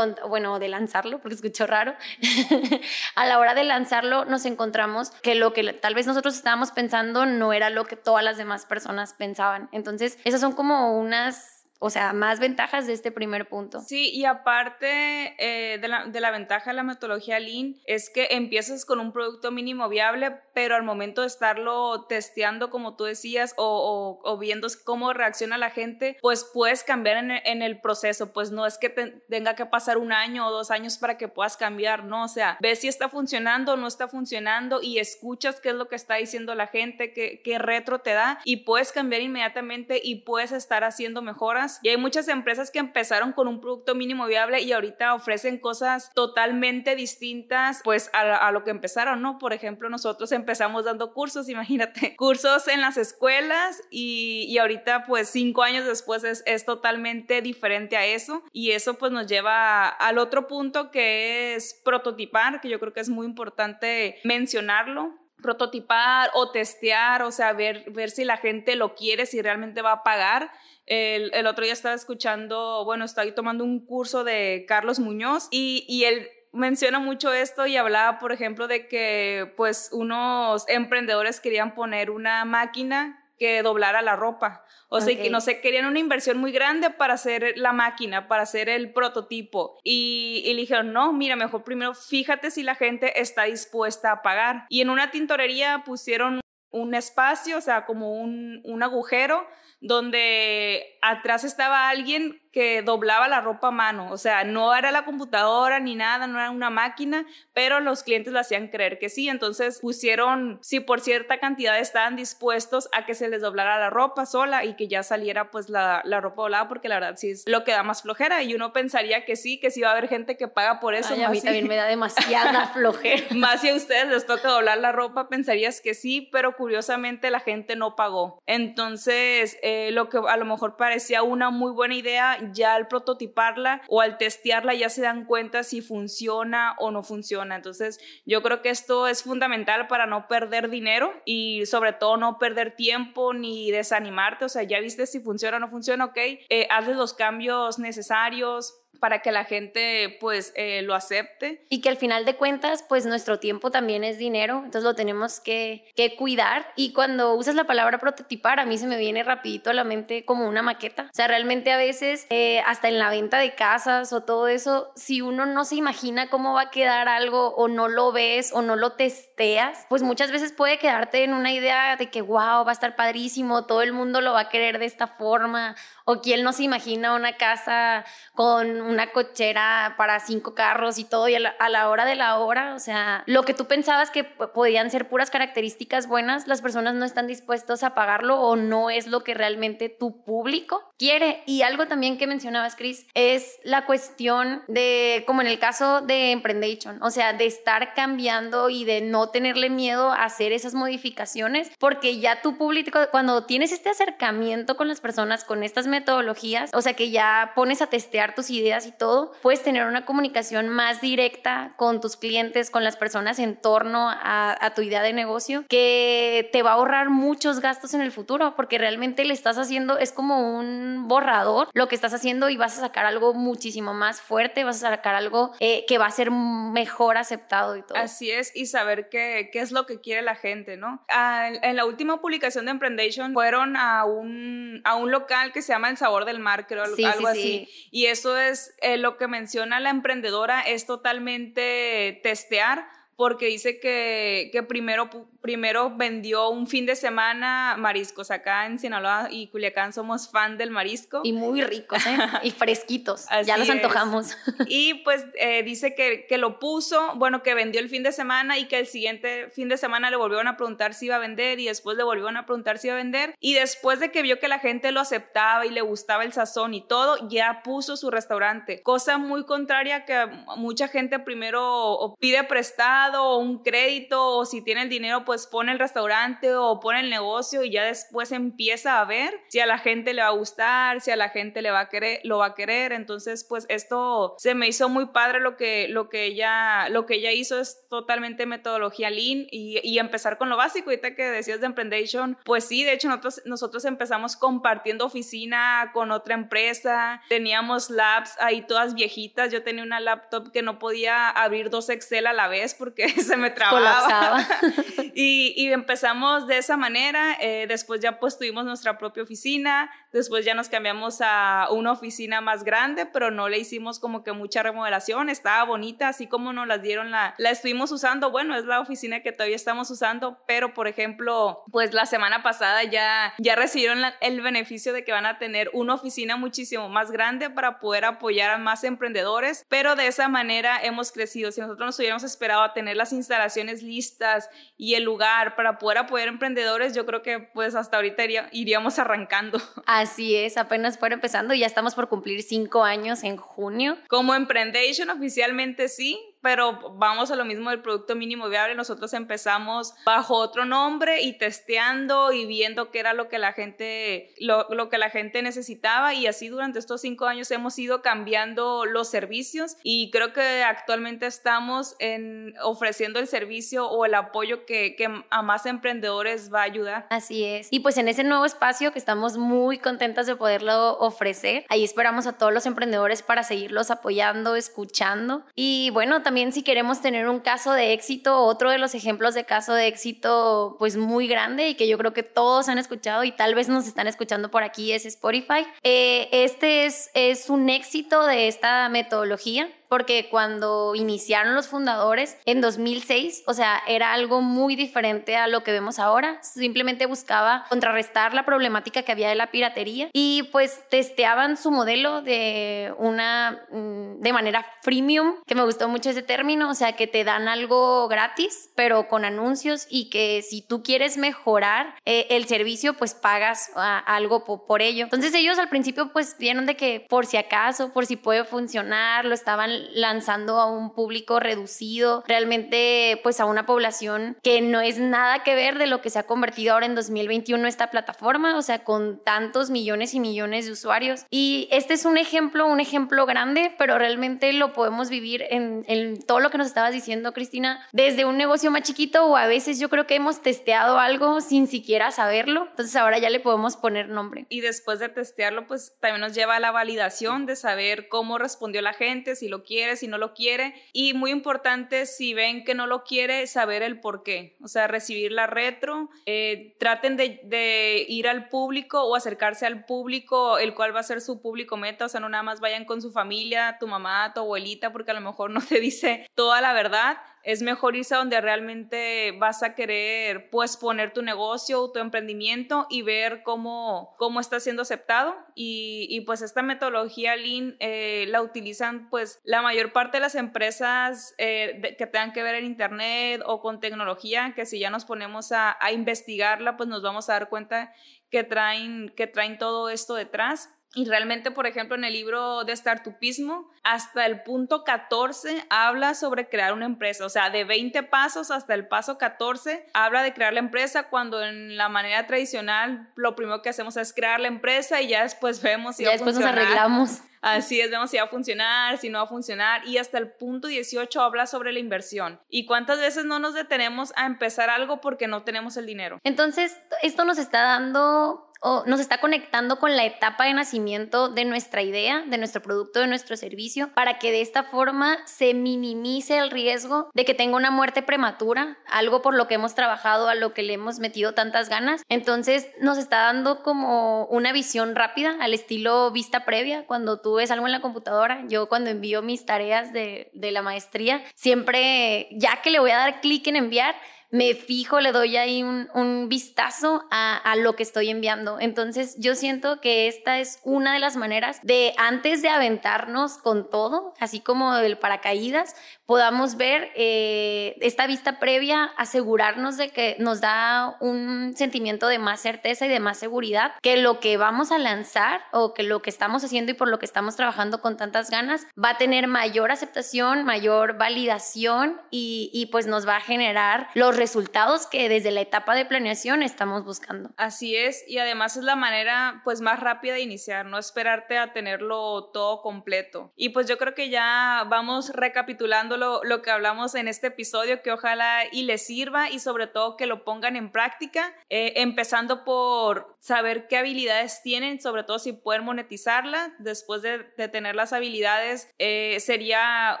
bueno, 0.28 0.58
de 0.58 0.68
lanzarlo, 0.68 1.20
porque 1.20 1.36
escucho 1.36 1.66
raro, 1.68 1.94
a 3.14 3.26
la 3.26 3.38
hora 3.38 3.54
de 3.54 3.62
lanzarlo 3.62 4.24
nos 4.24 4.44
encontramos 4.44 5.10
que 5.22 5.36
lo 5.36 5.52
que 5.52 5.72
tal 5.72 5.94
vez 5.94 6.08
nosotros 6.08 6.34
estábamos 6.34 6.72
pensando 6.72 7.24
no 7.24 7.52
era 7.52 7.70
lo 7.70 7.84
que 7.84 7.96
todas 7.96 8.24
las 8.24 8.36
demás 8.36 8.66
personas 8.66 9.14
pensaban. 9.14 9.68
Entonces, 9.70 10.18
esas 10.24 10.40
son 10.40 10.52
como 10.52 10.98
unas 10.98 11.61
o 11.84 11.90
sea, 11.90 12.12
más 12.12 12.38
ventajas 12.38 12.86
de 12.86 12.92
este 12.92 13.10
primer 13.10 13.48
punto. 13.48 13.80
Sí, 13.80 14.08
y 14.14 14.24
aparte 14.24 15.34
eh, 15.38 15.78
de, 15.78 15.88
la, 15.88 16.06
de, 16.06 16.20
la, 16.20 16.30
ventaja 16.30 16.70
de 16.70 16.76
la 16.76 16.84
metodología 16.84 17.40
Lean 17.40 17.74
es 17.86 18.08
que 18.08 18.28
empiezas 18.30 18.84
con 18.84 19.00
un 19.00 19.12
producto 19.12 19.50
mínimo 19.50 19.88
viable, 19.88 20.30
pero 20.54 20.76
al 20.76 20.82
momento 20.82 21.22
de 21.22 21.26
estarlo 21.26 22.04
testeando, 22.08 22.70
como 22.70 22.96
tú 22.96 23.04
decías, 23.04 23.54
o, 23.56 24.20
o, 24.24 24.30
o 24.30 24.38
viendo 24.38 24.68
cómo 24.84 25.12
reacciona 25.12 25.58
la 25.58 25.70
gente, 25.70 26.16
pues 26.20 26.48
puedes 26.52 26.84
cambiar 26.84 27.16
en 27.18 27.32
en 27.44 27.62
el 27.62 27.80
proceso, 27.80 28.32
pues 28.32 28.50
no 28.50 28.66
es 28.66 28.78
que 28.78 28.88
te, 28.88 29.06
tenga 29.28 29.54
que 29.54 29.66
pasar 29.66 29.98
un 29.98 30.12
año 30.12 30.46
o 30.46 30.50
dos 30.50 30.70
años 30.70 30.98
para 30.98 31.16
que 31.16 31.28
puedas 31.28 31.56
cambiar, 31.56 32.04
¿no? 32.04 32.24
O 32.24 32.28
sea, 32.28 32.58
ves 32.60 32.80
si 32.80 32.88
está 32.88 33.08
funcionando 33.08 33.72
o 33.72 33.76
no 33.76 33.86
está 33.86 34.08
funcionando 34.08 34.82
y 34.82 34.98
escuchas 34.98 35.60
qué 35.60 35.70
es 35.70 35.74
lo 35.74 35.88
que 35.88 35.96
está 35.96 36.16
diciendo 36.16 36.54
la 36.54 36.66
gente, 36.66 37.12
qué, 37.12 37.40
qué 37.42 37.58
retro 37.58 38.00
te 38.00 38.12
da 38.12 38.40
y 38.44 38.58
puedes 38.58 38.92
cambiar 38.92 39.22
inmediatamente 39.22 40.00
y 40.02 40.16
puedes 40.16 40.52
estar 40.52 40.84
haciendo 40.84 41.22
mejoras 41.22 41.78
y 41.82 41.88
hay 41.88 41.96
muchas 41.96 42.28
empresas 42.28 42.70
que 42.70 42.78
empezaron 42.78 43.32
con 43.32 43.48
un 43.48 43.60
producto 43.60 43.94
mínimo 43.94 44.26
viable 44.26 44.60
y 44.60 44.72
ahorita 44.72 45.14
ofrecen 45.14 45.58
cosas 45.58 46.10
totalmente 46.14 46.94
distintas 46.96 47.80
pues 47.84 48.10
a, 48.12 48.20
a 48.46 48.52
lo 48.52 48.64
que 48.64 48.70
empezaron, 48.70 49.22
¿no? 49.22 49.38
Por 49.38 49.52
ejemplo, 49.52 49.88
nosotros 49.88 50.32
empezamos 50.32 50.41
dando 50.84 51.12
cursos, 51.12 51.48
imagínate, 51.48 52.16
cursos 52.16 52.68
en 52.68 52.80
las 52.80 52.96
escuelas 52.96 53.82
y, 53.90 54.46
y 54.48 54.58
ahorita 54.58 55.04
pues 55.06 55.28
cinco 55.28 55.62
años 55.62 55.84
después 55.84 56.24
es, 56.24 56.42
es 56.46 56.64
totalmente 56.64 57.42
diferente 57.42 57.96
a 57.96 58.06
eso 58.06 58.42
y 58.52 58.72
eso 58.72 58.94
pues 58.94 59.12
nos 59.12 59.26
lleva 59.26 59.88
al 59.88 60.18
otro 60.18 60.46
punto 60.46 60.90
que 60.90 61.54
es 61.54 61.80
prototipar, 61.84 62.60
que 62.60 62.68
yo 62.68 62.78
creo 62.80 62.92
que 62.92 63.00
es 63.00 63.08
muy 63.08 63.26
importante 63.26 64.20
mencionarlo 64.24 65.22
prototipar 65.42 66.30
o 66.34 66.52
testear, 66.52 67.22
o 67.22 67.32
sea, 67.32 67.52
ver, 67.52 67.90
ver 67.90 68.10
si 68.10 68.24
la 68.24 68.36
gente 68.36 68.76
lo 68.76 68.94
quiere, 68.94 69.26
si 69.26 69.42
realmente 69.42 69.82
va 69.82 69.92
a 69.92 70.02
pagar. 70.04 70.52
El, 70.86 71.34
el, 71.34 71.46
otro 71.46 71.64
día 71.64 71.72
estaba 71.72 71.94
escuchando, 71.94 72.84
bueno, 72.84 73.04
estoy 73.04 73.32
tomando 73.34 73.64
un 73.64 73.84
curso 73.84 74.24
de 74.24 74.64
Carlos 74.66 75.00
Muñoz 75.00 75.48
y, 75.50 75.84
y 75.88 76.04
él 76.04 76.28
menciona 76.52 76.98
mucho 76.98 77.32
esto 77.32 77.66
y 77.66 77.76
hablaba, 77.76 78.18
por 78.18 78.32
ejemplo, 78.32 78.68
de 78.68 78.86
que 78.88 79.52
pues 79.56 79.88
unos 79.92 80.68
emprendedores 80.68 81.40
querían 81.40 81.74
poner 81.74 82.10
una 82.10 82.44
máquina 82.44 83.18
que 83.38 83.62
doblara 83.62 84.02
la 84.02 84.14
ropa. 84.14 84.64
O 84.88 85.00
sea, 85.00 85.14
okay. 85.14 85.24
que 85.24 85.30
no 85.30 85.40
sé, 85.40 85.60
querían 85.60 85.86
una 85.86 85.98
inversión 85.98 86.38
muy 86.38 86.52
grande 86.52 86.90
para 86.90 87.14
hacer 87.14 87.54
la 87.56 87.72
máquina, 87.72 88.28
para 88.28 88.42
hacer 88.42 88.68
el 88.68 88.92
prototipo. 88.92 89.80
Y, 89.82 90.42
y, 90.44 90.52
le 90.54 90.60
dijeron, 90.60 90.92
no, 90.92 91.12
mira, 91.12 91.34
mejor 91.34 91.64
primero 91.64 91.94
fíjate 91.94 92.50
si 92.50 92.62
la 92.62 92.74
gente 92.74 93.20
está 93.20 93.44
dispuesta 93.44 94.12
a 94.12 94.22
pagar. 94.22 94.66
Y 94.68 94.80
en 94.80 94.90
una 94.90 95.10
tintorería 95.10 95.82
pusieron 95.84 96.40
un 96.70 96.94
espacio, 96.94 97.58
o 97.58 97.60
sea, 97.60 97.84
como 97.84 98.12
un, 98.12 98.60
un 98.64 98.82
agujero 98.82 99.46
donde 99.80 100.96
atrás 101.02 101.42
estaba 101.42 101.88
alguien 101.88 102.40
que 102.52 102.82
doblaba 102.82 103.28
la 103.28 103.40
ropa 103.40 103.68
a 103.68 103.70
mano, 103.70 104.10
o 104.10 104.18
sea, 104.18 104.44
no 104.44 104.74
era 104.74 104.90
la 104.90 105.04
computadora 105.04 105.80
ni 105.80 105.94
nada, 105.94 106.26
no 106.26 106.38
era 106.38 106.50
una 106.50 106.70
máquina, 106.70 107.26
pero 107.52 107.80
los 107.80 108.02
clientes 108.02 108.32
lo 108.32 108.40
hacían 108.40 108.68
creer 108.68 108.98
que 108.98 109.08
sí, 109.08 109.28
entonces 109.28 109.78
pusieron 109.80 110.58
si 110.62 110.80
por 110.80 111.00
cierta 111.00 111.38
cantidad 111.38 111.78
estaban 111.78 112.16
dispuestos 112.16 112.88
a 112.92 113.06
que 113.06 113.14
se 113.14 113.28
les 113.28 113.40
doblara 113.40 113.78
la 113.78 113.90
ropa 113.90 114.26
sola 114.26 114.64
y 114.64 114.74
que 114.74 114.88
ya 114.88 115.02
saliera 115.02 115.50
pues 115.50 115.68
la, 115.68 116.02
la 116.04 116.20
ropa 116.20 116.42
doblada, 116.42 116.68
porque 116.68 116.88
la 116.88 116.96
verdad 116.96 117.16
sí 117.16 117.30
es 117.30 117.44
lo 117.46 117.64
que 117.64 117.72
da 117.72 117.82
más 117.82 118.02
flojera 118.02 118.42
y 118.42 118.54
uno 118.54 118.72
pensaría 118.72 119.24
que 119.24 119.36
sí, 119.36 119.58
que 119.58 119.70
sí 119.70 119.80
va 119.80 119.88
a 119.88 119.92
haber 119.92 120.08
gente 120.08 120.36
que 120.36 120.48
paga 120.48 120.80
por 120.80 120.94
eso. 120.94 121.14
Ay, 121.14 121.22
a 121.22 121.30
mí 121.30 121.40
también 121.40 121.68
me 121.68 121.76
da 121.76 121.86
demasiada 121.86 122.66
flojera. 122.74 123.24
más 123.34 123.60
si 123.60 123.70
a 123.70 123.74
ustedes 123.74 124.08
les 124.08 124.26
toca 124.26 124.48
doblar 124.48 124.78
la 124.78 124.92
ropa, 124.92 125.28
pensarías 125.28 125.80
que 125.80 125.94
sí, 125.94 126.28
pero 126.32 126.56
curiosamente 126.56 127.30
la 127.30 127.40
gente 127.40 127.76
no 127.76 127.96
pagó. 127.96 128.42
Entonces, 128.46 129.58
eh, 129.62 129.90
lo 129.92 130.08
que 130.08 130.18
a 130.28 130.36
lo 130.36 130.44
mejor 130.44 130.76
parecía 130.76 131.22
una 131.22 131.50
muy 131.50 131.72
buena 131.72 131.94
idea, 131.94 132.38
ya 132.52 132.74
al 132.74 132.88
prototiparla 132.88 133.82
o 133.88 134.00
al 134.00 134.18
testearla 134.18 134.74
ya 134.74 134.88
se 134.88 135.02
dan 135.02 135.24
cuenta 135.24 135.62
si 135.62 135.80
funciona 135.80 136.74
o 136.78 136.90
no 136.90 137.02
funciona. 137.02 137.56
Entonces, 137.56 138.00
yo 138.24 138.42
creo 138.42 138.62
que 138.62 138.70
esto 138.70 139.06
es 139.06 139.22
fundamental 139.22 139.86
para 139.86 140.06
no 140.06 140.28
perder 140.28 140.70
dinero 140.70 141.12
y 141.24 141.66
sobre 141.66 141.92
todo 141.92 142.16
no 142.16 142.38
perder 142.38 142.74
tiempo 142.76 143.32
ni 143.34 143.70
desanimarte. 143.70 144.44
O 144.46 144.48
sea, 144.48 144.62
ya 144.62 144.80
viste 144.80 145.06
si 145.06 145.20
funciona 145.20 145.58
o 145.58 145.60
no 145.60 145.68
funciona, 145.68 146.06
ok, 146.06 146.16
eh, 146.16 146.66
hazle 146.70 146.94
los 146.94 147.14
cambios 147.14 147.78
necesarios, 147.78 148.81
para 149.00 149.20
que 149.20 149.32
la 149.32 149.44
gente 149.44 150.16
pues 150.20 150.52
eh, 150.56 150.82
lo 150.82 150.94
acepte. 150.94 151.64
Y 151.68 151.80
que 151.80 151.88
al 151.88 151.96
final 151.96 152.24
de 152.24 152.36
cuentas 152.36 152.84
pues 152.88 153.06
nuestro 153.06 153.38
tiempo 153.38 153.70
también 153.70 154.04
es 154.04 154.18
dinero, 154.18 154.58
entonces 154.58 154.84
lo 154.84 154.94
tenemos 154.94 155.40
que, 155.40 155.90
que, 155.96 156.16
cuidar 156.16 156.72
y 156.76 156.92
cuando 156.92 157.34
usas 157.34 157.54
la 157.54 157.64
palabra 157.64 157.98
prototipar 157.98 158.60
a 158.60 158.66
mí 158.66 158.76
se 158.76 158.86
me 158.86 158.98
viene 158.98 159.22
rapidito 159.22 159.70
a 159.70 159.72
la 159.72 159.84
mente 159.84 160.24
como 160.24 160.46
una 160.46 160.62
maqueta. 160.62 161.04
O 161.04 161.14
sea, 161.14 161.26
realmente 161.26 161.72
a 161.72 161.76
veces 161.76 162.26
eh, 162.30 162.60
hasta 162.66 162.88
en 162.88 162.98
la 162.98 163.10
venta 163.10 163.38
de 163.38 163.54
casas 163.54 164.12
o 164.12 164.22
todo 164.22 164.48
eso, 164.48 164.92
si 164.94 165.20
uno 165.20 165.46
no 165.46 165.64
se 165.64 165.76
imagina 165.76 166.28
cómo 166.28 166.54
va 166.54 166.62
a 166.62 166.70
quedar 166.70 167.08
algo 167.08 167.54
o 167.54 167.68
no 167.68 167.88
lo 167.88 168.12
ves 168.12 168.52
o 168.52 168.62
no 168.62 168.76
lo 168.76 168.92
testeas, 168.92 169.86
pues 169.88 170.02
muchas 170.02 170.30
veces 170.30 170.52
puede 170.52 170.78
quedarte 170.78 171.24
en 171.24 171.34
una 171.34 171.52
idea 171.52 171.96
de 171.96 172.10
que 172.10 172.22
wow, 172.22 172.64
va 172.64 172.70
a 172.70 172.72
estar 172.72 172.94
padrísimo, 172.94 173.66
todo 173.66 173.82
el 173.82 173.92
mundo 173.92 174.20
lo 174.20 174.32
va 174.32 174.40
a 174.40 174.48
querer 174.48 174.78
de 174.78 174.84
esta 174.84 175.06
forma 175.06 175.74
o 176.04 176.20
quién 176.20 176.42
no 176.42 176.52
se 176.52 176.64
imagina 176.64 177.14
una 177.14 177.36
casa 177.36 178.04
con 178.34 178.81
una 178.86 179.12
cochera 179.12 179.94
para 179.96 180.20
cinco 180.20 180.54
carros 180.54 180.98
y 180.98 181.04
todo, 181.04 181.28
y 181.28 181.34
a 181.34 181.40
la, 181.40 181.88
hora 181.88 182.04
de 182.04 182.14
la 182.14 182.38
hora, 182.38 182.74
o 182.74 182.78
sea, 182.78 183.22
lo 183.26 183.42
que 183.42 183.54
tú 183.54 183.66
pensabas 183.66 184.10
que 184.10 184.24
podían 184.24 184.90
ser 184.90 185.08
puras 185.08 185.30
características 185.30 186.06
buenas, 186.06 186.46
las 186.46 186.62
personas 186.62 186.94
no 186.94 187.04
están 187.04 187.26
dispuestos 187.26 187.82
a 187.82 187.94
pagarlo 187.94 188.40
o 188.40 188.56
no 188.56 188.90
es 188.90 189.06
lo 189.06 189.24
que 189.24 189.34
realmente 189.34 189.88
tu 189.88 190.22
público 190.24 190.82
quiere. 190.98 191.42
Y 191.46 191.62
algo 191.62 191.86
también 191.86 192.18
que 192.18 192.26
mencionabas, 192.26 192.76
Chris, 192.76 193.06
es 193.14 193.58
la 193.64 193.86
cuestión 193.86 194.62
de, 194.68 195.24
como 195.26 195.40
en 195.40 195.46
el 195.48 195.58
caso 195.58 196.00
de 196.00 196.32
Emprendation, 196.32 197.02
o 197.02 197.10
sea, 197.10 197.32
de 197.32 197.46
estar 197.46 197.94
cambiando 197.94 198.70
y 198.70 198.84
de 198.84 199.00
no 199.00 199.28
tenerle 199.30 199.70
miedo 199.70 200.10
a 200.10 200.24
hacer 200.24 200.52
esas 200.52 200.74
modificaciones, 200.74 201.70
porque 201.78 202.18
ya 202.18 202.42
tu 202.42 202.56
público, 202.56 203.00
cuando 203.10 203.44
tienes 203.44 203.72
este 203.72 203.90
acercamiento 203.90 204.76
con 204.76 204.88
las 204.88 205.00
personas, 205.00 205.44
con 205.44 205.62
estas 205.62 205.86
metodologías, 205.86 206.70
o 206.74 206.82
sea, 206.82 206.94
que 206.94 207.10
ya 207.10 207.52
pones 207.54 207.82
a 207.82 207.86
testear 207.86 208.34
tus 208.34 208.50
ideas 208.50 208.71
y 208.86 208.92
todo, 208.92 209.32
puedes 209.42 209.62
tener 209.62 209.86
una 209.86 210.04
comunicación 210.04 210.68
más 210.68 211.00
directa 211.00 211.74
con 211.76 212.00
tus 212.00 212.16
clientes, 212.16 212.70
con 212.70 212.84
las 212.84 212.96
personas 212.96 213.38
en 213.38 213.56
torno 213.56 214.08
a, 214.08 214.56
a 214.58 214.74
tu 214.74 214.82
idea 214.82 215.02
de 215.02 215.12
negocio, 215.12 215.64
que 215.68 216.48
te 216.52 216.62
va 216.62 216.70
a 216.70 216.74
ahorrar 216.74 217.10
muchos 217.10 217.60
gastos 217.60 217.94
en 217.94 218.00
el 218.00 218.12
futuro, 218.12 218.54
porque 218.56 218.78
realmente 218.78 219.24
le 219.24 219.34
estás 219.34 219.58
haciendo, 219.58 219.98
es 219.98 220.12
como 220.12 220.58
un 220.58 221.06
borrador 221.08 221.68
lo 221.72 221.88
que 221.88 221.94
estás 221.94 222.14
haciendo 222.14 222.48
y 222.48 222.56
vas 222.56 222.78
a 222.78 222.80
sacar 222.80 223.06
algo 223.06 223.34
muchísimo 223.34 223.94
más 223.94 224.20
fuerte, 224.20 224.64
vas 224.64 224.82
a 224.82 224.90
sacar 224.90 225.14
algo 225.14 225.52
eh, 225.60 225.84
que 225.86 225.98
va 225.98 226.06
a 226.06 226.10
ser 226.10 226.30
mejor 226.30 227.16
aceptado 227.16 227.76
y 227.76 227.82
todo. 227.82 227.98
Así 227.98 228.30
es, 228.30 228.54
y 228.54 228.66
saber 228.66 229.08
qué, 229.08 229.50
qué 229.52 229.60
es 229.60 229.72
lo 229.72 229.86
que 229.86 230.00
quiere 230.00 230.22
la 230.22 230.34
gente, 230.34 230.76
¿no? 230.76 231.04
Ah, 231.08 231.50
en 231.62 231.76
la 231.76 231.84
última 231.84 232.20
publicación 232.20 232.64
de 232.64 232.70
Emprendation 232.70 233.32
fueron 233.32 233.76
a 233.76 234.04
un, 234.04 234.80
a 234.84 234.96
un 234.96 235.10
local 235.10 235.52
que 235.52 235.62
se 235.62 235.72
llama 235.72 235.90
El 235.90 235.96
Sabor 235.96 236.24
del 236.24 236.38
Mar, 236.38 236.66
creo, 236.66 236.84
algo 236.84 237.26
así. 237.26 237.68
Y 237.90 238.06
eso 238.06 238.38
es 238.38 238.61
eh, 238.80 238.96
lo 238.96 239.16
que 239.16 239.28
menciona 239.28 239.80
la 239.80 239.90
emprendedora, 239.90 240.60
es 240.60 240.86
totalmente 240.86 242.20
testear 242.22 242.86
porque 243.22 243.46
dice 243.46 243.78
que, 243.78 244.48
que 244.50 244.64
primero, 244.64 245.08
primero 245.40 245.96
vendió 245.96 246.48
un 246.48 246.66
fin 246.66 246.86
de 246.86 246.96
semana 246.96 247.76
mariscos. 247.78 248.32
Acá 248.32 248.66
en 248.66 248.80
Sinaloa 248.80 249.28
y 249.30 249.46
Culiacán 249.46 249.92
somos 249.92 250.28
fan 250.28 250.58
del 250.58 250.72
marisco. 250.72 251.20
Y 251.22 251.32
muy 251.32 251.62
ricos, 251.62 252.04
¿eh? 252.04 252.16
y 252.42 252.50
fresquitos. 252.50 253.26
ya 253.44 253.56
los 253.58 253.70
antojamos. 253.70 254.36
Y 254.66 254.94
pues 255.04 255.24
eh, 255.38 255.62
dice 255.62 255.94
que, 255.94 256.26
que, 256.26 256.36
lo 256.36 256.58
puso, 256.58 257.14
bueno, 257.14 257.44
que 257.44 257.54
vendió 257.54 257.80
el 257.80 257.88
fin 257.88 258.02
de 258.02 258.10
semana 258.10 258.58
y 258.58 258.66
que 258.66 258.80
el 258.80 258.86
siguiente 258.88 259.50
fin 259.50 259.68
de 259.68 259.76
semana 259.76 260.10
le 260.10 260.16
volvieron 260.16 260.48
a 260.48 260.56
preguntar 260.56 260.92
si 260.92 261.06
iba 261.06 261.14
a 261.14 261.20
vender 261.20 261.60
y 261.60 261.66
después 261.66 261.96
le 261.96 262.02
volvieron 262.02 262.36
a 262.36 262.44
preguntar 262.44 262.78
si 262.78 262.88
iba 262.88 262.94
a 262.94 262.98
vender. 262.98 263.36
Y 263.38 263.54
después 263.54 264.00
de 264.00 264.10
que 264.10 264.22
vio 264.22 264.40
que 264.40 264.48
la 264.48 264.58
gente 264.58 264.90
lo 264.90 264.98
aceptaba 264.98 265.64
y 265.64 265.70
le 265.70 265.82
gustaba 265.82 266.24
el 266.24 266.32
sazón 266.32 266.74
y 266.74 266.80
todo, 266.80 267.28
ya 267.28 267.62
puso 267.62 267.96
su 267.96 268.10
restaurante. 268.10 268.82
Cosa 268.82 269.18
muy 269.18 269.44
contraria 269.44 270.04
que 270.06 270.26
mucha 270.56 270.88
gente 270.88 271.20
primero 271.20 272.16
pide 272.18 272.42
prestado 272.42 273.11
o 273.14 273.38
un 273.38 273.62
crédito 273.62 274.36
o 274.36 274.44
si 274.44 274.62
tiene 274.62 274.82
el 274.82 274.88
dinero 274.88 275.24
pues 275.24 275.46
pone 275.46 275.72
el 275.72 275.78
restaurante 275.78 276.54
o 276.54 276.80
pone 276.80 277.00
el 277.00 277.10
negocio 277.10 277.62
y 277.62 277.70
ya 277.70 277.84
después 277.84 278.32
empieza 278.32 279.00
a 279.00 279.04
ver 279.04 279.34
si 279.48 279.60
a 279.60 279.66
la 279.66 279.78
gente 279.78 280.14
le 280.14 280.22
va 280.22 280.28
a 280.28 280.32
gustar, 280.32 281.00
si 281.00 281.10
a 281.10 281.16
la 281.16 281.28
gente 281.28 281.62
le 281.62 281.70
va 281.70 281.80
a 281.80 281.88
querer, 281.88 282.20
lo 282.24 282.38
va 282.38 282.46
a 282.46 282.54
querer. 282.54 282.92
Entonces 282.92 283.44
pues 283.48 283.66
esto 283.68 284.34
se 284.38 284.54
me 284.54 284.68
hizo 284.68 284.88
muy 284.88 285.06
padre 285.06 285.40
lo 285.40 285.56
que, 285.56 285.88
lo 285.88 286.08
que, 286.08 286.24
ella, 286.24 286.88
lo 286.88 287.06
que 287.06 287.14
ella 287.14 287.32
hizo 287.32 287.60
es 287.60 287.86
totalmente 287.88 288.46
metodología 288.46 289.10
lean 289.10 289.46
y, 289.50 289.80
y 289.82 289.98
empezar 289.98 290.38
con 290.38 290.48
lo 290.48 290.56
básico. 290.56 290.90
Ahorita 290.90 291.14
que 291.14 291.24
decías 291.24 291.60
de 291.60 291.66
Emprendation, 291.66 292.38
pues 292.44 292.64
sí, 292.64 292.84
de 292.84 292.92
hecho 292.92 293.08
nosotros, 293.08 293.42
nosotros 293.44 293.84
empezamos 293.84 294.36
compartiendo 294.36 295.06
oficina 295.06 295.90
con 295.92 296.10
otra 296.10 296.34
empresa, 296.34 297.22
teníamos 297.28 297.90
labs 297.90 298.36
ahí 298.40 298.66
todas 298.66 298.94
viejitas, 298.94 299.52
yo 299.52 299.62
tenía 299.62 299.82
una 299.82 300.00
laptop 300.00 300.52
que 300.52 300.62
no 300.62 300.78
podía 300.78 301.28
abrir 301.28 301.70
dos 301.70 301.88
Excel 301.88 302.26
a 302.26 302.32
la 302.32 302.48
vez 302.48 302.74
porque 302.74 302.91
que 302.94 303.08
se 303.22 303.36
me 303.36 303.50
trababa. 303.50 304.46
y, 305.14 305.54
y, 305.56 305.72
empezamos 305.72 306.46
de 306.46 306.58
esa 306.58 306.76
manera. 306.76 307.36
Eh, 307.40 307.66
después 307.68 308.00
ya 308.00 308.18
pues 308.18 308.38
tuvimos 308.38 308.64
nuestra 308.64 308.98
propia 308.98 309.22
oficina. 309.22 309.90
Después 310.12 310.44
ya 310.44 310.54
nos 310.54 310.68
cambiamos 310.68 311.20
a 311.22 311.68
una 311.70 311.92
oficina 311.92 312.40
más 312.40 312.64
grande, 312.64 313.06
pero 313.06 313.30
no 313.30 313.48
le 313.48 313.58
hicimos 313.58 313.98
como 313.98 314.22
que 314.22 314.32
mucha 314.32 314.62
remodelación. 314.62 315.28
Estaba 315.28 315.64
bonita, 315.64 316.08
así 316.08 316.26
como 316.26 316.52
nos 316.52 316.66
la 316.66 316.78
dieron, 316.78 317.10
la, 317.10 317.34
la 317.38 317.50
estuvimos 317.50 317.90
usando. 317.92 318.30
Bueno, 318.30 318.54
es 318.56 318.64
la 318.66 318.80
oficina 318.80 319.20
que 319.20 319.32
todavía 319.32 319.56
estamos 319.56 319.90
usando, 319.90 320.38
pero 320.46 320.74
por 320.74 320.86
ejemplo, 320.86 321.62
pues 321.70 321.94
la 321.94 322.06
semana 322.06 322.42
pasada 322.42 322.84
ya, 322.84 323.32
ya 323.38 323.56
recibieron 323.56 324.02
el 324.20 324.40
beneficio 324.42 324.92
de 324.92 325.04
que 325.04 325.12
van 325.12 325.26
a 325.26 325.38
tener 325.38 325.70
una 325.72 325.94
oficina 325.94 326.36
muchísimo 326.36 326.88
más 326.88 327.10
grande 327.10 327.48
para 327.48 327.78
poder 327.78 328.04
apoyar 328.04 328.50
a 328.50 328.58
más 328.58 328.84
emprendedores, 328.84 329.64
pero 329.68 329.96
de 329.96 330.06
esa 330.06 330.28
manera 330.28 330.78
hemos 330.82 331.12
crecido. 331.12 331.50
Si 331.52 331.60
nosotros 331.60 331.86
nos 331.86 331.98
hubiéramos 331.98 332.22
esperado 332.22 332.62
a 332.62 332.74
tener 332.74 332.81
tener 332.82 332.96
las 332.96 333.12
instalaciones 333.12 333.84
listas 333.84 334.50
y 334.76 334.94
el 334.94 335.04
lugar 335.04 335.54
para 335.54 335.78
poder 335.78 335.98
apoyar 335.98 336.26
emprendedores, 336.26 336.96
yo 336.96 337.06
creo 337.06 337.22
que 337.22 337.38
pues 337.38 337.76
hasta 337.76 337.96
ahorita 337.96 338.24
iríamos 338.50 338.98
arrancando. 338.98 339.60
Así 339.86 340.34
es, 340.34 340.56
apenas 340.56 340.98
fuera 340.98 341.14
empezando, 341.14 341.54
ya 341.54 341.66
estamos 341.66 341.94
por 341.94 342.08
cumplir 342.08 342.42
cinco 342.42 342.82
años 342.82 343.22
en 343.22 343.36
junio. 343.36 343.98
Como 344.08 344.34
Emprendation 344.34 345.10
oficialmente 345.10 345.88
sí, 345.88 346.18
pero 346.42 346.94
vamos 346.96 347.30
a 347.30 347.36
lo 347.36 347.44
mismo 347.44 347.70
del 347.70 347.80
producto 347.80 348.16
mínimo 348.16 348.48
viable. 348.48 348.74
Nosotros 348.74 349.12
empezamos 349.14 349.94
bajo 350.04 350.34
otro 350.36 350.64
nombre 350.64 351.22
y 351.22 351.38
testeando 351.38 352.32
y 352.32 352.46
viendo 352.46 352.90
qué 352.90 352.98
era 352.98 353.14
lo 353.14 353.28
que 353.28 353.38
la 353.38 353.52
gente, 353.52 354.34
lo, 354.38 354.66
lo, 354.70 354.88
que 354.88 354.98
la 354.98 355.08
gente 355.08 355.40
necesitaba 355.42 356.14
y 356.14 356.26
así 356.26 356.48
durante 356.48 356.80
estos 356.80 357.00
cinco 357.00 357.26
años 357.26 357.50
hemos 357.52 357.78
ido 357.78 358.02
cambiando 358.02 358.84
los 358.84 359.08
servicios 359.08 359.76
y 359.84 360.10
creo 360.10 360.32
que 360.32 360.64
actualmente 360.64 361.26
estamos 361.26 361.94
en 362.00 362.54
ofreciendo 362.62 363.20
el 363.20 363.28
servicio 363.28 363.88
o 363.88 364.04
el 364.04 364.14
apoyo 364.14 364.66
que, 364.66 364.96
que 364.96 365.08
a 365.30 365.42
más 365.42 365.64
emprendedores 365.66 366.52
va 366.52 366.60
a 366.60 366.64
ayudar. 366.64 367.06
Así 367.10 367.44
es. 367.44 367.68
Y 367.70 367.80
pues 367.80 367.96
en 367.98 368.08
ese 368.08 368.24
nuevo 368.24 368.44
espacio 368.44 368.92
que 368.92 368.98
estamos 368.98 369.38
muy 369.38 369.78
contentas 369.78 370.26
de 370.26 370.34
poderlo 370.34 370.98
ofrecer, 370.98 371.64
ahí 371.68 371.84
esperamos 371.84 372.26
a 372.26 372.36
todos 372.36 372.52
los 372.52 372.66
emprendedores 372.66 373.22
para 373.22 373.44
seguirlos 373.44 373.92
apoyando, 373.92 374.56
escuchando 374.56 375.44
y 375.54 375.90
bueno, 375.90 376.22
también 376.22 376.31
también 376.32 376.54
si 376.54 376.62
queremos 376.62 377.02
tener 377.02 377.28
un 377.28 377.40
caso 377.40 377.74
de 377.74 377.92
éxito, 377.92 378.38
otro 378.38 378.70
de 378.70 378.78
los 378.78 378.94
ejemplos 378.94 379.34
de 379.34 379.44
caso 379.44 379.74
de 379.74 379.86
éxito 379.86 380.76
pues 380.78 380.96
muy 380.96 381.28
grande 381.28 381.68
y 381.68 381.74
que 381.74 381.86
yo 381.86 381.98
creo 381.98 382.14
que 382.14 382.22
todos 382.22 382.70
han 382.70 382.78
escuchado 382.78 383.22
y 383.22 383.32
tal 383.32 383.54
vez 383.54 383.68
nos 383.68 383.86
están 383.86 384.06
escuchando 384.06 384.50
por 384.50 384.62
aquí 384.62 384.92
es 384.92 385.04
Spotify. 385.04 385.66
Eh, 385.82 386.30
este 386.32 386.86
es, 386.86 387.10
es 387.12 387.50
un 387.50 387.68
éxito 387.68 388.24
de 388.24 388.48
esta 388.48 388.88
metodología 388.88 389.68
porque 389.92 390.30
cuando 390.30 390.94
iniciaron 390.94 391.54
los 391.54 391.68
fundadores 391.68 392.38
en 392.46 392.62
2006, 392.62 393.42
o 393.46 393.52
sea, 393.52 393.82
era 393.86 394.14
algo 394.14 394.40
muy 394.40 394.74
diferente 394.74 395.36
a 395.36 395.48
lo 395.48 395.62
que 395.62 395.70
vemos 395.70 395.98
ahora. 395.98 396.42
Simplemente 396.42 397.04
buscaba 397.04 397.66
contrarrestar 397.68 398.32
la 398.32 398.46
problemática 398.46 399.02
que 399.02 399.12
había 399.12 399.28
de 399.28 399.34
la 399.34 399.50
piratería 399.50 400.08
y 400.14 400.44
pues 400.44 400.80
testeaban 400.88 401.58
su 401.58 401.70
modelo 401.70 402.22
de 402.22 402.94
una 402.96 403.66
mm, 403.70 404.22
de 404.22 404.32
manera 404.32 404.64
freemium, 404.80 405.34
que 405.46 405.54
me 405.54 405.62
gustó 405.62 405.90
mucho 405.90 406.08
ese 406.08 406.22
término, 406.22 406.70
o 406.70 406.74
sea, 406.74 406.92
que 406.92 407.06
te 407.06 407.22
dan 407.22 407.46
algo 407.46 408.08
gratis, 408.08 408.70
pero 408.74 409.08
con 409.08 409.26
anuncios 409.26 409.86
y 409.90 410.08
que 410.08 410.40
si 410.40 410.62
tú 410.62 410.82
quieres 410.82 411.18
mejorar 411.18 411.96
eh, 412.06 412.28
el 412.30 412.46
servicio, 412.46 412.94
pues 412.94 413.12
pagas 413.12 413.70
algo 413.74 414.42
por 414.66 414.80
ello. 414.80 415.04
Entonces 415.04 415.34
ellos 415.34 415.58
al 415.58 415.68
principio 415.68 416.14
pues 416.14 416.38
vieron 416.38 416.64
de 416.64 416.76
que 416.76 417.04
por 417.10 417.26
si 417.26 417.36
acaso, 417.36 417.92
por 417.92 418.06
si 418.06 418.16
puede 418.16 418.44
funcionar, 418.44 419.26
lo 419.26 419.34
estaban 419.34 419.81
lanzando 419.94 420.60
a 420.60 420.66
un 420.66 420.94
público 420.94 421.40
reducido, 421.40 422.24
realmente 422.26 423.20
pues 423.22 423.40
a 423.40 423.44
una 423.44 423.66
población 423.66 424.36
que 424.42 424.60
no 424.60 424.80
es 424.80 424.98
nada 424.98 425.42
que 425.42 425.54
ver 425.54 425.78
de 425.78 425.86
lo 425.86 426.00
que 426.00 426.10
se 426.10 426.18
ha 426.18 426.22
convertido 426.24 426.74
ahora 426.74 426.86
en 426.86 426.94
2021 426.94 427.66
esta 427.66 427.90
plataforma, 427.90 428.56
o 428.56 428.62
sea, 428.62 428.84
con 428.84 429.22
tantos 429.22 429.70
millones 429.70 430.14
y 430.14 430.20
millones 430.20 430.66
de 430.66 430.72
usuarios. 430.72 431.24
Y 431.30 431.68
este 431.70 431.94
es 431.94 432.04
un 432.04 432.18
ejemplo, 432.18 432.66
un 432.66 432.80
ejemplo 432.80 433.26
grande, 433.26 433.74
pero 433.78 433.98
realmente 433.98 434.52
lo 434.52 434.72
podemos 434.72 435.10
vivir 435.10 435.44
en, 435.50 435.84
en 435.88 436.20
todo 436.22 436.40
lo 436.40 436.50
que 436.50 436.58
nos 436.58 436.66
estabas 436.66 436.92
diciendo, 436.92 437.32
Cristina, 437.32 437.86
desde 437.92 438.24
un 438.24 438.36
negocio 438.36 438.70
más 438.70 438.82
chiquito 438.82 439.26
o 439.26 439.36
a 439.36 439.46
veces 439.46 439.78
yo 439.78 439.88
creo 439.88 440.06
que 440.06 440.14
hemos 440.14 440.42
testeado 440.42 440.98
algo 440.98 441.40
sin 441.40 441.66
siquiera 441.66 442.10
saberlo, 442.10 442.66
entonces 442.70 442.96
ahora 442.96 443.18
ya 443.18 443.30
le 443.30 443.40
podemos 443.40 443.76
poner 443.76 444.08
nombre. 444.08 444.46
Y 444.48 444.60
después 444.60 444.98
de 444.98 445.08
testearlo, 445.08 445.66
pues 445.66 445.96
también 446.00 446.20
nos 446.20 446.34
lleva 446.34 446.56
a 446.56 446.60
la 446.60 446.70
validación 446.70 447.46
de 447.46 447.56
saber 447.56 448.08
cómo 448.08 448.38
respondió 448.38 448.82
la 448.82 448.92
gente, 448.92 449.36
si 449.36 449.48
lo 449.48 449.64
quiere, 449.64 449.71
si 449.96 450.06
no 450.06 450.18
lo 450.18 450.34
quiere. 450.34 450.74
Y 450.92 451.14
muy 451.14 451.30
importante, 451.30 452.06
si 452.06 452.34
ven 452.34 452.64
que 452.64 452.74
no 452.74 452.86
lo 452.86 453.04
quiere, 453.04 453.46
saber 453.46 453.82
el 453.82 454.00
por 454.00 454.22
qué. 454.22 454.56
O 454.62 454.68
sea, 454.68 454.86
recibir 454.86 455.32
la 455.32 455.46
retro. 455.46 456.08
Eh, 456.26 456.76
traten 456.78 457.16
de, 457.16 457.40
de, 457.44 458.04
ir 458.08 458.28
al 458.28 458.48
público 458.48 459.02
o 459.02 459.16
acercarse 459.16 459.66
al 459.66 459.84
público, 459.84 460.58
el 460.58 460.74
cual 460.74 460.94
va 460.94 461.00
a 461.00 461.04
ser 461.04 461.20
su 461.20 461.40
público 461.40 461.76
meta. 461.76 462.06
O 462.06 462.08
sea, 462.08 462.20
no 462.20 462.28
nada 462.28 462.42
más 462.42 462.60
vayan 462.60 462.84
con 462.84 463.02
su 463.02 463.12
familia, 463.12 463.76
tu 463.78 463.86
mamá, 463.86 464.32
tu 464.34 464.40
abuelita, 464.40 464.92
porque 464.92 465.10
a 465.10 465.14
lo 465.14 465.20
mejor 465.20 465.50
no 465.50 465.60
te 465.60 465.80
dice 465.80 466.26
toda 466.34 466.60
la 466.60 466.72
verdad 466.72 467.18
es 467.42 467.62
mejor 467.62 467.96
irse 467.96 468.14
donde 468.14 468.40
realmente 468.40 469.32
vas 469.38 469.62
a 469.62 469.74
querer 469.74 470.50
pues 470.50 470.76
poner 470.76 471.12
tu 471.12 471.22
negocio 471.22 471.80
o 471.80 471.92
tu 471.92 471.98
emprendimiento 471.98 472.86
y 472.88 473.02
ver 473.02 473.42
cómo, 473.42 474.14
cómo 474.18 474.40
está 474.40 474.60
siendo 474.60 474.82
aceptado. 474.82 475.34
Y, 475.54 476.06
y 476.10 476.20
pues 476.22 476.42
esta 476.42 476.62
metodología 476.62 477.36
Lean 477.36 477.76
eh, 477.80 478.26
la 478.28 478.42
utilizan 478.42 479.08
pues 479.10 479.40
la 479.44 479.62
mayor 479.62 479.92
parte 479.92 480.18
de 480.18 480.22
las 480.22 480.34
empresas 480.34 481.34
eh, 481.38 481.96
que 481.98 482.06
tengan 482.06 482.32
que 482.32 482.42
ver 482.42 482.54
en 482.54 482.64
internet 482.64 483.42
o 483.44 483.60
con 483.60 483.80
tecnología 483.80 484.52
que 484.54 484.66
si 484.66 484.78
ya 484.78 484.90
nos 484.90 485.04
ponemos 485.04 485.52
a, 485.52 485.76
a 485.80 485.92
investigarla 485.92 486.76
pues 486.76 486.88
nos 486.88 487.02
vamos 487.02 487.28
a 487.28 487.34
dar 487.34 487.48
cuenta 487.48 487.92
que 488.30 488.44
traen, 488.44 489.12
que 489.16 489.26
traen 489.26 489.58
todo 489.58 489.90
esto 489.90 490.14
detrás 490.14 490.70
Y 490.94 491.06
realmente, 491.06 491.50
por 491.50 491.66
ejemplo, 491.66 491.96
en 491.96 492.04
el 492.04 492.12
libro 492.12 492.64
de 492.64 492.76
Startupismo, 492.76 493.70
hasta 493.82 494.26
el 494.26 494.42
punto 494.42 494.84
14 494.84 495.64
habla 495.70 496.14
sobre 496.14 496.48
crear 496.48 496.74
una 496.74 496.84
empresa. 496.84 497.24
O 497.24 497.30
sea, 497.30 497.48
de 497.50 497.64
20 497.64 498.02
pasos 498.04 498.50
hasta 498.50 498.74
el 498.74 498.86
paso 498.86 499.16
14 499.16 499.86
habla 499.94 500.22
de 500.22 500.34
crear 500.34 500.52
la 500.52 500.60
empresa 500.60 501.04
cuando 501.04 501.42
en 501.42 501.76
la 501.76 501.88
manera 501.88 502.26
tradicional 502.26 503.10
lo 503.16 503.34
primero 503.34 503.62
que 503.62 503.70
hacemos 503.70 503.96
es 503.96 504.12
crear 504.12 504.38
la 504.40 504.48
empresa 504.48 505.00
y 505.00 505.08
ya 505.08 505.22
después 505.22 505.62
vemos 505.62 505.96
si 505.96 506.04
ya 506.04 506.12
después 506.12 506.34
nos 506.34 506.44
arreglamos. 506.44 507.22
Así 507.42 507.80
es, 507.80 507.90
vemos 507.90 508.08
si 508.08 508.18
va 508.18 508.24
a 508.24 508.28
funcionar, 508.28 508.98
si 508.98 509.08
no 509.08 509.18
va 509.18 509.24
a 509.24 509.28
funcionar. 509.28 509.84
Y 509.86 509.98
hasta 509.98 510.16
el 510.16 510.30
punto 510.30 510.68
18 510.68 511.20
habla 511.20 511.46
sobre 511.46 511.72
la 511.72 511.80
inversión. 511.80 512.40
¿Y 512.48 512.66
cuántas 512.66 513.00
veces 513.00 513.24
no 513.24 513.40
nos 513.40 513.54
detenemos 513.54 514.12
a 514.14 514.26
empezar 514.26 514.70
algo 514.70 515.00
porque 515.00 515.26
no 515.26 515.42
tenemos 515.42 515.76
el 515.76 515.86
dinero? 515.86 516.20
Entonces, 516.22 516.78
esto 517.02 517.24
nos 517.24 517.38
está 517.38 517.62
dando 517.62 518.51
o 518.62 518.84
nos 518.86 519.00
está 519.00 519.18
conectando 519.18 519.78
con 519.78 519.96
la 519.96 520.04
etapa 520.04 520.44
de 520.44 520.54
nacimiento 520.54 521.28
de 521.28 521.44
nuestra 521.44 521.82
idea, 521.82 522.22
de 522.26 522.38
nuestro 522.38 522.62
producto, 522.62 523.00
de 523.00 523.08
nuestro 523.08 523.36
servicio, 523.36 523.92
para 523.92 524.18
que 524.18 524.30
de 524.30 524.40
esta 524.40 524.62
forma 524.62 525.18
se 525.26 525.52
minimice 525.52 526.38
el 526.38 526.50
riesgo 526.50 527.10
de 527.12 527.24
que 527.24 527.34
tenga 527.34 527.56
una 527.56 527.72
muerte 527.72 528.02
prematura, 528.02 528.78
algo 528.86 529.20
por 529.20 529.34
lo 529.34 529.48
que 529.48 529.54
hemos 529.54 529.74
trabajado, 529.74 530.28
a 530.28 530.36
lo 530.36 530.54
que 530.54 530.62
le 530.62 530.74
hemos 530.74 531.00
metido 531.00 531.34
tantas 531.34 531.68
ganas. 531.68 532.02
Entonces 532.08 532.68
nos 532.80 532.98
está 532.98 533.22
dando 533.22 533.62
como 533.62 534.26
una 534.26 534.52
visión 534.52 534.94
rápida 534.94 535.36
al 535.40 535.54
estilo 535.54 536.12
vista 536.12 536.44
previa, 536.44 536.86
cuando 536.86 537.20
tú 537.20 537.34
ves 537.34 537.50
algo 537.50 537.66
en 537.66 537.72
la 537.72 537.80
computadora, 537.80 538.44
yo 538.48 538.68
cuando 538.68 538.90
envío 538.90 539.22
mis 539.22 539.44
tareas 539.44 539.92
de, 539.92 540.30
de 540.34 540.52
la 540.52 540.62
maestría, 540.62 541.22
siempre 541.34 542.28
ya 542.30 542.62
que 542.62 542.70
le 542.70 542.78
voy 542.78 542.92
a 542.92 542.98
dar 542.98 543.20
clic 543.20 543.46
en 543.48 543.56
enviar, 543.56 543.96
me 544.32 544.54
fijo, 544.54 544.98
le 545.00 545.12
doy 545.12 545.36
ahí 545.36 545.62
un, 545.62 546.28
vistazo 546.28 547.04
a, 547.10 547.54
lo 547.56 547.76
que 547.76 547.82
estoy 547.82 548.08
enviando. 548.08 548.58
Entonces 548.58 549.14
yo 549.18 549.34
siento 549.34 549.80
que 549.82 550.08
esta 550.08 550.40
es 550.40 550.58
una 550.64 550.94
de 550.94 551.00
las 551.00 551.16
maneras 551.16 551.60
de 551.62 551.92
antes 551.98 552.40
de 552.40 552.48
aventarnos 552.48 553.36
con 553.36 553.68
todo, 553.68 554.14
así 554.18 554.40
como 554.40 554.74
el 554.76 554.96
paracaídas, 554.96 555.76
podamos 556.12 556.58
ver 556.58 556.90
eh, 556.94 557.74
esta 557.80 558.06
vista 558.06 558.38
previa, 558.38 558.92
asegurarnos 558.98 559.78
de 559.78 559.88
que 559.88 560.14
nos 560.18 560.42
da 560.42 560.98
un 561.00 561.54
sentimiento 561.56 562.06
de 562.06 562.18
más 562.18 562.38
certeza 562.38 562.84
y 562.84 562.90
de 562.90 563.00
más 563.00 563.16
seguridad, 563.16 563.72
que 563.80 563.96
lo 563.96 564.20
que 564.20 564.36
vamos 564.36 564.72
a 564.72 564.78
lanzar 564.78 565.40
o 565.52 565.72
que 565.72 565.82
lo 565.82 566.02
que 566.02 566.10
estamos 566.10 566.44
haciendo 566.44 566.72
y 566.72 566.74
por 566.74 566.88
lo 566.88 566.98
que 566.98 567.06
estamos 567.06 567.34
trabajando 567.34 567.80
con 567.80 567.96
tantas 567.96 568.28
ganas 568.28 568.66
va 568.76 568.90
a 568.90 568.98
tener 568.98 569.26
mayor 569.26 569.72
aceptación, 569.72 570.44
mayor 570.44 570.98
validación 570.98 571.98
y, 572.10 572.50
y 572.52 572.66
pues 572.66 572.86
nos 572.86 573.08
va 573.08 573.16
a 573.16 573.20
generar 573.22 573.88
los 573.94 574.14
resultados 574.14 574.86
que 574.86 575.08
desde 575.08 575.30
la 575.30 575.40
etapa 575.40 575.74
de 575.74 575.86
planeación 575.86 576.42
estamos 576.42 576.84
buscando. 576.84 577.30
Así 577.38 577.74
es, 577.74 578.04
y 578.06 578.18
además 578.18 578.58
es 578.58 578.64
la 578.64 578.76
manera 578.76 579.40
pues 579.44 579.62
más 579.62 579.80
rápida 579.80 580.12
de 580.12 580.20
iniciar, 580.20 580.66
no 580.66 580.76
esperarte 580.76 581.38
a 581.38 581.54
tenerlo 581.54 582.24
todo 582.34 582.60
completo. 582.60 583.32
Y 583.34 583.48
pues 583.48 583.66
yo 583.66 583.78
creo 583.78 583.94
que 583.94 584.10
ya 584.10 584.66
vamos 584.68 585.08
recapitulando 585.14 586.01
lo, 586.02 586.42
que 586.42 586.50
hablamos 586.50 586.94
en 586.94 587.08
este 587.08 587.28
episodio, 587.28 587.82
que 587.82 587.92
ojalá 587.92 588.42
y 588.50 588.64
les 588.64 588.86
sirva 588.86 589.30
y 589.30 589.38
sobre 589.38 589.66
todo 589.66 589.96
que 589.96 590.06
lo 590.06 590.24
pongan 590.24 590.56
en 590.56 590.72
práctica, 590.72 591.34
eh, 591.48 591.74
empezando 591.76 592.44
por 592.44 593.16
saber 593.18 593.68
qué 593.68 593.76
habilidades 593.76 594.42
tienen, 594.42 594.80
sobre 594.80 595.04
todo 595.04 595.18
si 595.18 595.32
pueden 595.32 595.64
monetizarla. 595.64 596.54
Después 596.58 597.02
de, 597.02 597.20
tener 597.48 597.74
las 597.74 597.92
habilidades, 597.92 598.70
eh, 598.78 599.18
sería 599.20 600.00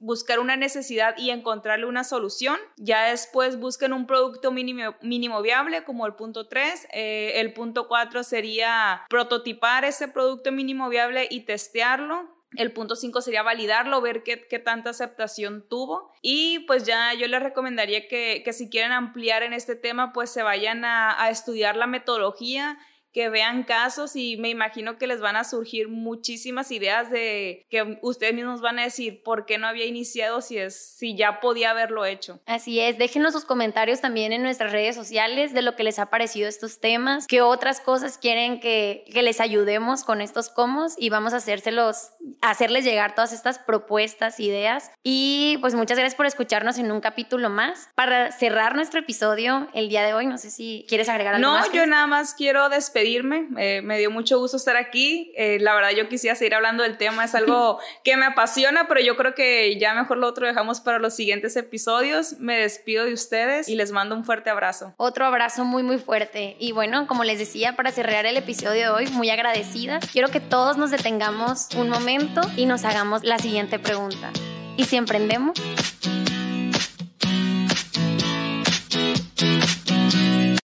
buscar 0.00 0.38
una 0.38 0.56
necesidad 0.56 1.14
y 1.16 1.30
encontrarle 1.30 1.86
una 1.86 2.04
solución. 2.04 2.58
Ya 2.76 3.04
después 3.10 3.58
busquen 3.58 3.92
un 3.92 4.06
producto 4.06 4.52
mínimo, 4.52 4.94
mínimo 5.00 5.42
viable 5.42 5.84
como 5.84 6.06
el 6.06 6.14
punto 6.14 6.48
3. 6.48 6.88
Eh, 6.92 7.32
el 7.36 7.52
punto 7.52 7.88
4 7.88 8.22
sería 8.22 9.02
prototipar 9.08 9.84
ese 9.84 10.08
producto 10.08 10.52
mínimo 10.52 10.88
viable 10.88 11.26
y 11.30 11.40
testearlo. 11.40 12.37
El 12.56 12.72
punto 12.72 12.96
5 12.96 13.20
sería 13.20 13.42
validarlo, 13.42 14.00
ver 14.00 14.22
qué, 14.22 14.36
tanta 14.58 14.90
aceptación 14.90 15.66
tuvo. 15.68 16.12
Y 16.22 16.60
pues 16.60 16.84
ya 16.84 17.12
yo 17.14 17.26
les 17.26 17.42
recomendaría 17.42 18.08
que, 18.08 18.44
si 18.52 18.70
quieren 18.70 18.92
ampliar 18.92 19.42
en 19.42 19.52
este 19.52 19.76
tema, 19.76 20.12
pues 20.12 20.30
se 20.30 20.42
vayan 20.42 20.84
a 20.84 21.28
estudiar 21.30 21.76
la 21.76 21.86
metodología 21.86 22.78
que 23.12 23.28
vean 23.28 23.64
casos 23.64 24.16
y 24.16 24.36
me 24.36 24.48
imagino 24.50 24.98
que 24.98 25.06
les 25.06 25.20
van 25.20 25.36
a 25.36 25.44
surgir 25.44 25.88
muchísimas 25.88 26.70
ideas 26.70 27.10
de 27.10 27.66
que 27.70 27.98
ustedes 28.02 28.34
mismos 28.34 28.60
van 28.60 28.78
a 28.78 28.82
decir 28.82 29.22
por 29.22 29.46
qué 29.46 29.58
no 29.58 29.66
había 29.66 29.86
iniciado 29.86 30.40
si 30.40 30.58
es 30.58 30.96
si 30.96 31.16
ya 31.16 31.40
podía 31.40 31.70
haberlo 31.70 32.04
hecho. 32.04 32.40
Así 32.46 32.80
es, 32.80 32.98
déjenos 32.98 33.32
sus 33.32 33.44
comentarios 33.44 34.00
también 34.00 34.32
en 34.32 34.42
nuestras 34.42 34.72
redes 34.72 34.94
sociales 34.94 35.52
de 35.52 35.62
lo 35.62 35.74
que 35.74 35.84
les 35.84 35.98
ha 35.98 36.10
parecido 36.10 36.48
estos 36.48 36.80
temas, 36.80 37.26
qué 37.26 37.40
otras 37.40 37.80
cosas 37.80 38.18
quieren 38.18 38.60
que, 38.60 39.04
que 39.12 39.22
les 39.22 39.40
ayudemos 39.40 40.04
con 40.04 40.20
estos 40.20 40.50
comos 40.50 40.94
y 40.98 41.08
vamos 41.08 41.32
a 41.32 41.38
hacérselos 41.38 42.10
hacerles 42.40 42.84
llegar 42.84 43.14
todas 43.14 43.32
estas 43.32 43.58
propuestas, 43.58 44.38
ideas 44.38 44.90
y 45.02 45.56
pues 45.60 45.74
muchas 45.74 45.98
gracias 45.98 46.14
por 46.14 46.26
escucharnos 46.26 46.78
en 46.78 46.92
un 46.92 47.00
capítulo 47.00 47.48
más. 47.48 47.88
Para 47.94 48.32
cerrar 48.32 48.74
nuestro 48.74 49.00
episodio 49.00 49.68
el 49.72 49.88
día 49.88 50.04
de 50.04 50.14
hoy, 50.14 50.26
no 50.26 50.38
sé 50.38 50.50
si 50.50 50.84
quieres 50.88 51.08
agregar 51.08 51.34
algo 51.34 51.48
no, 51.48 51.54
más. 51.54 51.68
No, 51.68 51.74
yo 51.74 51.86
nada 51.86 52.06
más 52.06 52.34
quiero 52.34 52.68
despedir 52.68 52.97
despedirme. 52.98 53.48
Eh, 53.56 53.80
me 53.82 53.98
dio 53.98 54.10
mucho 54.10 54.38
gusto 54.38 54.56
estar 54.56 54.76
aquí. 54.76 55.32
Eh, 55.36 55.58
la 55.60 55.74
verdad, 55.74 55.90
yo 55.90 56.08
quisiera 56.08 56.34
seguir 56.36 56.54
hablando 56.54 56.82
del 56.82 56.96
tema. 56.98 57.24
Es 57.24 57.34
algo 57.34 57.78
que 58.04 58.16
me 58.16 58.26
apasiona, 58.26 58.88
pero 58.88 59.00
yo 59.00 59.16
creo 59.16 59.34
que 59.34 59.78
ya 59.78 59.94
mejor 59.94 60.18
lo 60.18 60.26
otro 60.26 60.46
dejamos 60.46 60.80
para 60.80 60.98
los 60.98 61.14
siguientes 61.14 61.56
episodios. 61.56 62.38
Me 62.38 62.58
despido 62.58 63.04
de 63.04 63.12
ustedes 63.12 63.68
y 63.68 63.76
les 63.76 63.92
mando 63.92 64.14
un 64.14 64.24
fuerte 64.24 64.50
abrazo. 64.50 64.94
Otro 64.96 65.24
abrazo 65.24 65.64
muy, 65.64 65.82
muy 65.82 65.98
fuerte. 65.98 66.56
Y 66.58 66.72
bueno, 66.72 67.06
como 67.06 67.24
les 67.24 67.38
decía, 67.38 67.76
para 67.76 67.92
cerrar 67.92 68.26
el 68.26 68.36
episodio 68.36 68.80
de 68.80 68.88
hoy, 68.88 69.06
muy 69.08 69.30
agradecida. 69.30 70.00
Quiero 70.12 70.28
que 70.28 70.40
todos 70.40 70.76
nos 70.76 70.90
detengamos 70.90 71.68
un 71.76 71.88
momento 71.88 72.40
y 72.56 72.66
nos 72.66 72.84
hagamos 72.84 73.24
la 73.24 73.38
siguiente 73.38 73.78
pregunta. 73.78 74.30
¿Y 74.76 74.84
si 74.84 74.96
emprendemos? 74.96 75.58